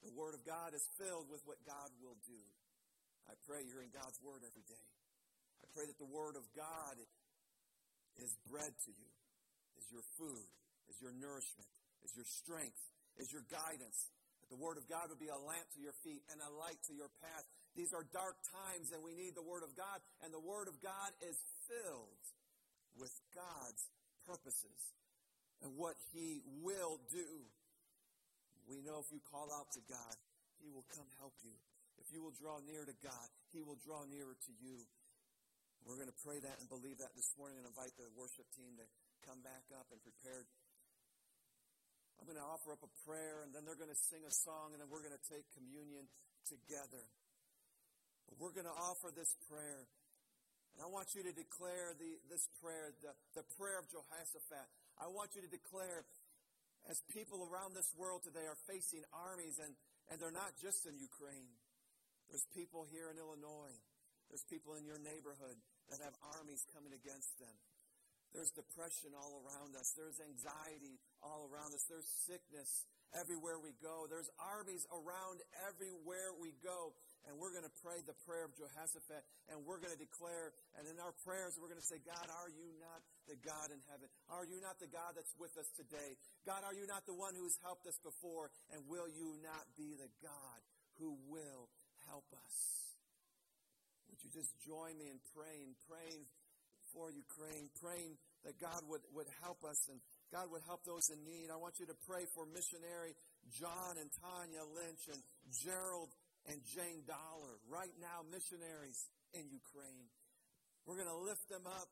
The 0.05 0.13
Word 0.13 0.37
of 0.37 0.45
God 0.45 0.77
is 0.77 0.85
filled 1.01 1.33
with 1.33 1.41
what 1.49 1.57
God 1.65 1.89
will 2.05 2.21
do. 2.29 2.45
I 3.25 3.33
pray 3.49 3.65
you're 3.65 3.81
in 3.81 3.93
God's 3.93 4.21
Word 4.21 4.45
every 4.45 4.65
day. 4.69 4.87
I 5.65 5.67
pray 5.73 5.89
that 5.89 5.97
the 5.97 6.13
Word 6.13 6.37
of 6.37 6.45
God 6.53 7.01
is 8.21 8.37
bread 8.45 8.69
to 8.69 8.93
you, 8.93 9.11
is 9.81 9.89
your 9.89 10.05
food, 10.21 10.45
is 10.93 11.01
your 11.01 11.17
nourishment, 11.17 11.73
is 12.05 12.13
your 12.13 12.29
strength, 12.29 12.85
is 13.17 13.33
your 13.33 13.49
guidance. 13.49 14.13
That 14.45 14.53
the 14.53 14.61
Word 14.61 14.77
of 14.77 14.85
God 14.93 15.09
would 15.09 15.19
be 15.19 15.33
a 15.33 15.41
lamp 15.41 15.73
to 15.73 15.81
your 15.81 15.97
feet 16.05 16.21
and 16.29 16.37
a 16.45 16.53
light 16.61 16.77
to 16.93 16.95
your 16.95 17.09
path. 17.25 17.49
These 17.73 17.97
are 17.97 18.05
dark 18.13 18.37
times 18.53 18.93
and 18.93 19.01
we 19.01 19.17
need 19.17 19.33
the 19.33 19.43
Word 19.43 19.65
of 19.65 19.73
God, 19.73 20.05
and 20.21 20.29
the 20.29 20.45
Word 20.45 20.69
of 20.69 20.77
God 20.85 21.17
is 21.25 21.41
filled 21.65 22.23
with 23.01 23.11
God's 23.33 23.89
purposes 24.29 24.81
and 25.65 25.81
what 25.81 25.97
He 26.13 26.45
will 26.61 27.01
do. 27.09 27.49
We 28.69 28.81
know 28.81 29.01
if 29.01 29.09
you 29.13 29.21
call 29.29 29.53
out 29.53 29.69
to 29.77 29.83
God, 29.85 30.15
He 30.61 30.73
will 30.73 30.87
come 30.93 31.09
help 31.21 31.37
you. 31.45 31.53
If 32.01 32.11
you 32.11 32.25
will 32.25 32.35
draw 32.35 32.59
near 32.65 32.85
to 32.85 32.97
God, 33.05 33.27
He 33.53 33.61
will 33.61 33.79
draw 33.85 34.03
nearer 34.09 34.35
to 34.35 34.53
you. 34.61 34.85
We're 35.85 36.01
going 36.01 36.09
to 36.09 36.21
pray 36.25 36.41
that 36.41 36.57
and 36.65 36.67
believe 36.73 36.97
that 37.05 37.13
this 37.13 37.29
morning 37.37 37.61
and 37.61 37.69
invite 37.69 37.93
the 38.01 38.09
worship 38.17 38.49
team 38.57 38.73
to 38.81 38.87
come 39.29 39.45
back 39.45 39.69
up 39.77 39.85
and 39.93 40.01
prepare. 40.01 40.49
I'm 42.17 42.25
going 42.25 42.41
to 42.41 42.49
offer 42.49 42.73
up 42.73 42.81
a 42.81 42.93
prayer 43.05 43.45
and 43.45 43.53
then 43.53 43.69
they're 43.69 43.77
going 43.77 43.93
to 43.93 44.03
sing 44.09 44.25
a 44.25 44.33
song 44.33 44.73
and 44.73 44.81
then 44.81 44.89
we're 44.89 45.05
going 45.05 45.17
to 45.17 45.27
take 45.29 45.45
communion 45.53 46.09
together. 46.49 47.05
But 48.29 48.41
we're 48.41 48.57
going 48.57 48.69
to 48.69 48.79
offer 48.81 49.13
this 49.13 49.29
prayer. 49.45 49.85
And 50.73 50.81
I 50.81 50.89
want 50.89 51.13
you 51.13 51.21
to 51.23 51.35
declare 51.37 51.93
the, 52.01 52.17
this 52.33 52.49
prayer, 52.65 52.97
the, 53.05 53.13
the 53.37 53.45
prayer 53.61 53.77
of 53.77 53.87
Jehoshaphat. 53.93 54.67
I 54.99 55.07
want 55.13 55.37
you 55.37 55.45
to 55.45 55.51
declare, 55.53 56.09
as 56.89 57.01
people 57.13 57.41
around 57.49 57.73
this 57.73 57.89
world 57.97 58.25
today 58.25 58.45
are 58.45 58.61
facing 58.69 59.05
armies, 59.13 59.57
and, 59.61 59.73
and 60.13 60.21
they're 60.21 60.35
not 60.35 60.53
just 60.61 60.85
in 60.85 60.97
Ukraine. 61.01 61.57
There's 62.29 62.45
people 62.53 62.85
here 62.89 63.09
in 63.09 63.17
Illinois. 63.17 63.77
There's 64.29 64.45
people 64.49 64.77
in 64.77 64.85
your 64.85 65.01
neighborhood 65.01 65.57
that 65.93 66.01
have 66.01 66.17
armies 66.37 66.65
coming 66.73 66.93
against 66.93 67.37
them. 67.41 67.57
There's 68.33 68.51
depression 68.51 69.15
all 69.15 69.47
around 69.47 69.79
us. 69.79 69.95
There's 69.95 70.19
anxiety 70.19 70.99
all 71.23 71.47
around 71.47 71.71
us. 71.71 71.87
There's 71.87 72.09
sickness 72.27 72.83
everywhere 73.15 73.63
we 73.63 73.71
go. 73.79 74.11
There's 74.11 74.27
armies 74.43 74.83
around 74.91 75.39
everywhere 75.71 76.35
we 76.35 76.51
go. 76.59 76.99
And 77.25 77.41
we're 77.41 77.53
going 77.53 77.65
to 77.65 77.77
pray 77.81 78.01
the 78.05 78.17
prayer 78.29 78.45
of 78.45 78.53
Jehoshaphat. 78.53 79.23
And 79.49 79.65
we're 79.65 79.81
going 79.81 79.93
to 79.93 80.01
declare, 80.01 80.53
and 80.77 80.85
in 80.85 81.01
our 81.01 81.17
prayers, 81.25 81.57
we're 81.57 81.73
going 81.73 81.81
to 81.81 81.91
say, 81.91 82.01
God, 82.05 82.27
are 82.29 82.51
you 82.53 82.69
not 82.81 83.01
the 83.29 83.37
God 83.41 83.73
in 83.73 83.81
heaven? 83.89 84.09
Are 84.29 84.45
you 84.45 84.61
not 84.61 84.77
the 84.77 84.91
God 84.91 85.17
that's 85.17 85.33
with 85.41 85.57
us 85.57 85.69
today? 85.77 86.17
God, 86.45 86.61
are 86.65 86.77
you 86.77 86.85
not 86.85 87.09
the 87.09 87.17
one 87.17 87.33
who's 87.33 87.57
helped 87.65 87.89
us 87.89 87.97
before? 88.05 88.53
And 88.73 88.85
will 88.87 89.09
you 89.09 89.41
not 89.41 89.65
be 89.77 89.97
the 89.97 90.11
God 90.21 90.59
who 91.01 91.17
will 91.27 91.73
help 92.09 92.29
us? 92.33 92.57
Would 94.13 94.21
you 94.21 94.31
just 94.31 94.53
join 94.63 94.95
me 95.01 95.09
in 95.09 95.19
praying, 95.33 95.75
praying 95.89 96.29
for 96.95 97.11
Ukraine, 97.11 97.67
praying 97.83 98.15
that 98.47 98.61
God 98.61 98.87
would, 98.87 99.03
would 99.17 99.27
help 99.43 99.65
us 99.67 99.81
and 99.91 99.99
God 100.31 100.51
would 100.51 100.63
help 100.67 100.83
those 100.87 101.11
in 101.11 101.23
need. 101.23 101.51
I 101.51 101.59
want 101.59 101.79
you 101.79 101.87
to 101.87 101.99
pray 102.07 102.27
for 102.35 102.47
missionary 102.47 103.15
John 103.55 103.99
and 103.99 104.11
Tanya 104.19 104.67
Lynch 104.75 105.07
and 105.11 105.21
Gerald 105.63 106.11
and 106.49 106.61
Jane 106.65 107.05
Dollar. 107.09 107.57
Right 107.69 107.93
now, 108.01 108.25
missionaries 108.29 109.09
in 109.33 109.49
Ukraine. 109.49 110.09
We're 110.85 111.01
going 111.01 111.11
to 111.11 111.25
lift 111.25 111.49
them 111.49 111.65
up. 111.65 111.89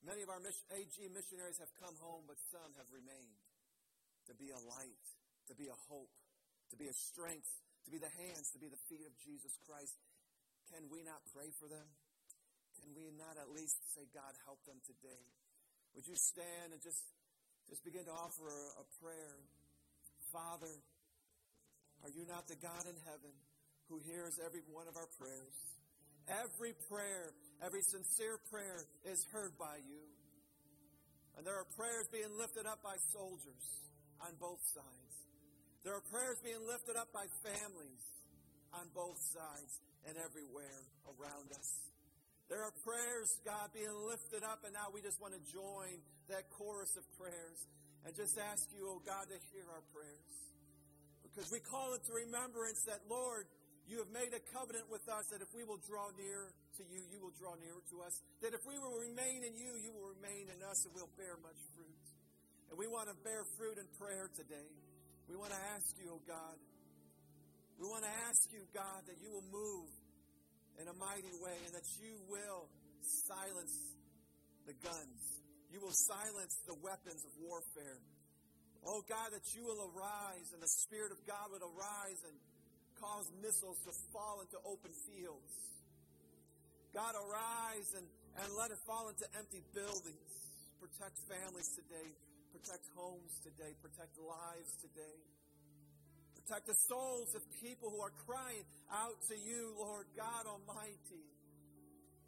Many 0.00 0.24
of 0.24 0.32
our 0.32 0.40
AG 0.40 0.96
missionaries 1.12 1.60
have 1.60 1.72
come 1.76 1.92
home, 2.00 2.24
but 2.24 2.40
some 2.48 2.72
have 2.80 2.88
remained 2.88 3.36
to 4.28 4.32
be 4.32 4.48
a 4.48 4.60
light, 4.64 5.04
to 5.52 5.54
be 5.54 5.68
a 5.68 5.78
hope, 5.92 6.12
to 6.72 6.76
be 6.80 6.88
a 6.88 6.96
strength, 6.96 7.48
to 7.84 7.90
be 7.92 8.00
the 8.00 8.12
hands, 8.16 8.48
to 8.56 8.58
be 8.60 8.72
the 8.72 8.80
feet 8.88 9.04
of 9.04 9.12
Jesus 9.20 9.52
Christ. 9.68 9.92
Can 10.72 10.88
we 10.88 11.04
not 11.04 11.20
pray 11.36 11.52
for 11.60 11.68
them? 11.68 11.84
Can 12.80 12.96
we 12.96 13.12
not 13.12 13.36
at 13.36 13.52
least 13.52 13.76
say, 13.92 14.08
God, 14.16 14.32
help 14.48 14.64
them 14.64 14.80
today? 14.88 15.24
Would 15.92 16.08
you 16.08 16.16
stand 16.16 16.72
and 16.72 16.80
just, 16.80 17.02
just 17.68 17.84
begin 17.84 18.08
to 18.08 18.14
offer 18.14 18.48
a, 18.48 18.62
a 18.80 18.84
prayer? 19.04 19.36
Father, 20.32 20.72
are 22.00 22.12
you 22.14 22.24
not 22.24 22.48
the 22.48 22.56
God 22.56 22.88
in 22.88 22.96
heaven 23.04 23.36
who 23.90 23.98
hears 24.06 24.38
every 24.38 24.62
one 24.70 24.86
of 24.86 24.94
our 24.94 25.10
prayers. 25.18 25.56
Every 26.30 26.78
prayer, 26.86 27.34
every 27.58 27.82
sincere 27.82 28.38
prayer 28.54 28.86
is 29.02 29.26
heard 29.34 29.58
by 29.58 29.82
you. 29.82 30.06
And 31.34 31.42
there 31.42 31.58
are 31.58 31.66
prayers 31.74 32.06
being 32.14 32.30
lifted 32.38 32.70
up 32.70 32.78
by 32.86 32.94
soldiers 33.10 33.66
on 34.22 34.30
both 34.38 34.62
sides. 34.70 35.14
There 35.82 35.98
are 35.98 36.04
prayers 36.14 36.38
being 36.46 36.62
lifted 36.70 36.94
up 36.94 37.10
by 37.10 37.26
families 37.42 38.04
on 38.70 38.86
both 38.94 39.18
sides 39.18 39.82
and 40.06 40.14
everywhere 40.22 40.86
around 41.10 41.50
us. 41.50 41.90
There 42.46 42.62
are 42.62 42.74
prayers, 42.82 43.30
God, 43.46 43.70
being 43.74 43.94
lifted 44.06 44.42
up, 44.42 44.62
and 44.66 44.74
now 44.74 44.90
we 44.90 45.02
just 45.02 45.18
want 45.22 45.34
to 45.34 45.42
join 45.50 46.02
that 46.28 46.50
chorus 46.50 46.94
of 46.98 47.06
prayers 47.18 47.58
and 48.06 48.14
just 48.14 48.38
ask 48.38 48.70
you, 48.74 48.86
oh 48.86 49.02
God, 49.06 49.26
to 49.30 49.38
hear 49.54 49.66
our 49.70 49.82
prayers. 49.94 50.34
Because 51.22 51.50
we 51.50 51.62
call 51.62 51.94
it 51.94 52.02
to 52.10 52.12
remembrance 52.12 52.82
that, 52.90 53.06
Lord, 53.08 53.46
you 53.90 53.98
have 53.98 54.14
made 54.14 54.30
a 54.30 54.38
covenant 54.54 54.86
with 54.86 55.02
us 55.10 55.26
that 55.34 55.42
if 55.42 55.50
we 55.50 55.66
will 55.66 55.82
draw 55.82 56.14
near 56.14 56.54
to 56.78 56.82
you, 56.86 57.02
you 57.10 57.18
will 57.18 57.34
draw 57.34 57.58
near 57.58 57.74
to 57.90 57.96
us. 58.06 58.14
That 58.38 58.54
if 58.54 58.62
we 58.62 58.78
will 58.78 58.94
remain 58.94 59.42
in 59.42 59.58
you, 59.58 59.74
you 59.82 59.90
will 59.90 60.14
remain 60.14 60.46
in 60.46 60.62
us 60.62 60.86
and 60.86 60.94
we'll 60.94 61.10
bear 61.18 61.34
much 61.42 61.58
fruit. 61.74 62.06
And 62.70 62.78
we 62.78 62.86
want 62.86 63.10
to 63.10 63.18
bear 63.26 63.42
fruit 63.58 63.82
in 63.82 63.90
prayer 63.98 64.30
today. 64.38 64.70
We 65.26 65.34
want 65.34 65.50
to 65.50 65.62
ask 65.74 65.90
you, 65.98 66.06
oh 66.14 66.22
God, 66.22 66.54
we 67.82 67.90
want 67.90 68.06
to 68.06 68.14
ask 68.30 68.46
you, 68.54 68.62
God, 68.70 69.10
that 69.10 69.18
you 69.18 69.34
will 69.34 69.48
move 69.50 69.90
in 70.78 70.86
a 70.86 70.94
mighty 70.94 71.34
way 71.42 71.58
and 71.66 71.74
that 71.74 71.88
you 71.98 72.14
will 72.30 72.70
silence 73.26 73.74
the 74.70 74.76
guns. 74.86 75.22
You 75.74 75.82
will 75.82 75.94
silence 76.06 76.54
the 76.70 76.78
weapons 76.78 77.26
of 77.26 77.32
warfare. 77.42 77.98
Oh 78.86 79.02
God, 79.10 79.34
that 79.34 79.44
you 79.58 79.66
will 79.66 79.90
arise 79.90 80.46
and 80.54 80.62
the 80.62 80.70
Spirit 80.86 81.10
of 81.10 81.18
God 81.26 81.50
would 81.50 81.66
arise 81.66 82.20
and 82.22 82.38
cause 83.00 83.26
missiles 83.40 83.80
to 83.88 83.92
fall 84.12 84.44
into 84.44 84.60
open 84.68 84.92
fields. 85.08 85.52
God, 86.92 87.16
arise 87.16 87.88
and, 87.96 88.06
and 88.44 88.48
let 88.54 88.70
it 88.70 88.78
fall 88.86 89.08
into 89.08 89.24
empty 89.34 89.64
buildings. 89.72 90.30
Protect 90.78 91.16
families 91.26 91.70
today. 91.74 92.12
Protect 92.52 92.84
homes 92.94 93.32
today. 93.42 93.72
Protect 93.80 94.12
lives 94.20 94.72
today. 94.84 95.18
Protect 96.34 96.66
the 96.66 96.78
souls 96.90 97.30
of 97.38 97.42
people 97.62 97.94
who 97.94 98.02
are 98.02 98.12
crying 98.26 98.66
out 98.90 99.14
to 99.30 99.36
you, 99.38 99.70
Lord 99.78 100.06
God 100.18 100.50
Almighty. 100.50 101.24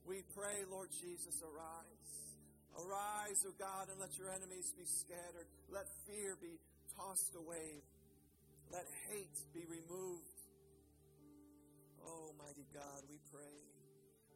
We 0.07 0.23
pray, 0.35 0.63
Lord 0.71 0.91
Jesus, 0.95 1.43
arise. 1.43 2.03
Arise, 2.79 3.43
O 3.45 3.53
God, 3.59 3.91
and 3.91 4.01
let 4.01 4.17
your 4.17 4.31
enemies 4.31 4.73
be 4.79 4.87
scattered. 4.87 5.47
Let 5.69 5.85
fear 6.07 6.39
be 6.41 6.57
tossed 6.97 7.35
away. 7.37 7.83
Let 8.73 8.87
hate 9.11 9.37
be 9.53 9.67
removed. 9.69 10.32
Oh, 12.05 12.35
mighty 12.39 12.67
God, 12.75 13.01
we 13.09 13.19
pray. 13.31 13.59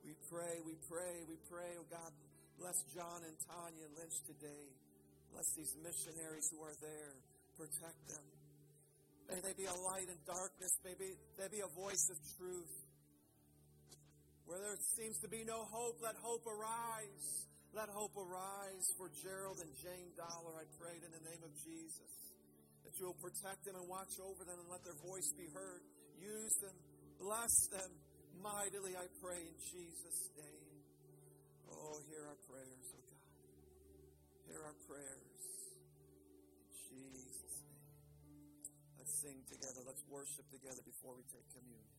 We 0.05 0.15
pray, 0.31 0.63
we 0.63 0.75
pray, 0.87 1.15
we 1.27 1.37
pray. 1.51 1.75
Oh, 1.79 1.87
God, 1.91 2.13
bless 2.59 2.79
John 2.95 3.23
and 3.27 3.37
Tanya 3.47 3.89
Lynch 3.99 4.19
today. 4.27 4.65
Bless 5.33 5.49
these 5.59 5.75
missionaries 5.83 6.47
who 6.55 6.63
are 6.63 6.77
there. 6.81 7.15
Protect 7.59 8.01
them. 8.09 8.27
May 9.27 9.43
they 9.43 9.55
be 9.59 9.67
a 9.67 9.75
light 9.75 10.07
in 10.07 10.19
darkness. 10.23 10.71
May 10.87 10.95
they 10.95 11.49
be 11.51 11.61
a 11.61 11.73
voice 11.75 12.07
of 12.11 12.19
truth. 12.39 12.75
Where 14.47 14.63
there 14.63 14.79
seems 14.95 15.19
to 15.27 15.29
be 15.29 15.43
no 15.43 15.67
hope, 15.67 15.99
let 15.99 16.15
hope 16.23 16.47
arise. 16.47 17.51
Let 17.75 17.91
hope 17.91 18.15
arise 18.15 18.87
for 18.95 19.11
Gerald 19.21 19.59
and 19.59 19.69
Jane 19.83 20.15
Dollar. 20.15 20.55
I 20.55 20.65
prayed 20.79 21.03
in 21.03 21.11
the 21.11 21.25
name 21.27 21.43
of 21.43 21.51
Jesus 21.67 22.31
that 22.87 22.95
you 23.03 23.11
will 23.11 23.19
protect 23.19 23.67
them 23.67 23.75
and 23.75 23.91
watch 23.91 24.15
over 24.23 24.47
them 24.47 24.63
and 24.63 24.71
let 24.71 24.87
their 24.87 24.97
voice 25.03 25.35
be 25.35 25.51
heard. 25.51 25.83
Use 26.23 26.55
them 26.63 26.73
Bless 27.19 27.55
them 27.73 27.91
mightily, 28.43 28.93
I 28.97 29.07
pray, 29.23 29.41
in 29.41 29.57
Jesus' 29.73 30.31
name. 30.37 30.79
Oh, 31.73 31.99
hear 32.09 32.23
our 32.29 32.41
prayers, 32.47 32.87
oh 32.93 33.03
God. 33.03 33.25
Hear 34.47 34.61
our 34.63 34.79
prayers. 34.87 35.43
In 36.93 37.13
Jesus' 37.17 37.57
name. 37.67 37.83
Let's 38.99 39.15
sing 39.21 39.39
together. 39.49 39.81
Let's 39.87 40.05
worship 40.07 40.47
together 40.53 40.83
before 40.85 41.17
we 41.17 41.25
take 41.33 41.49
communion. 41.57 41.96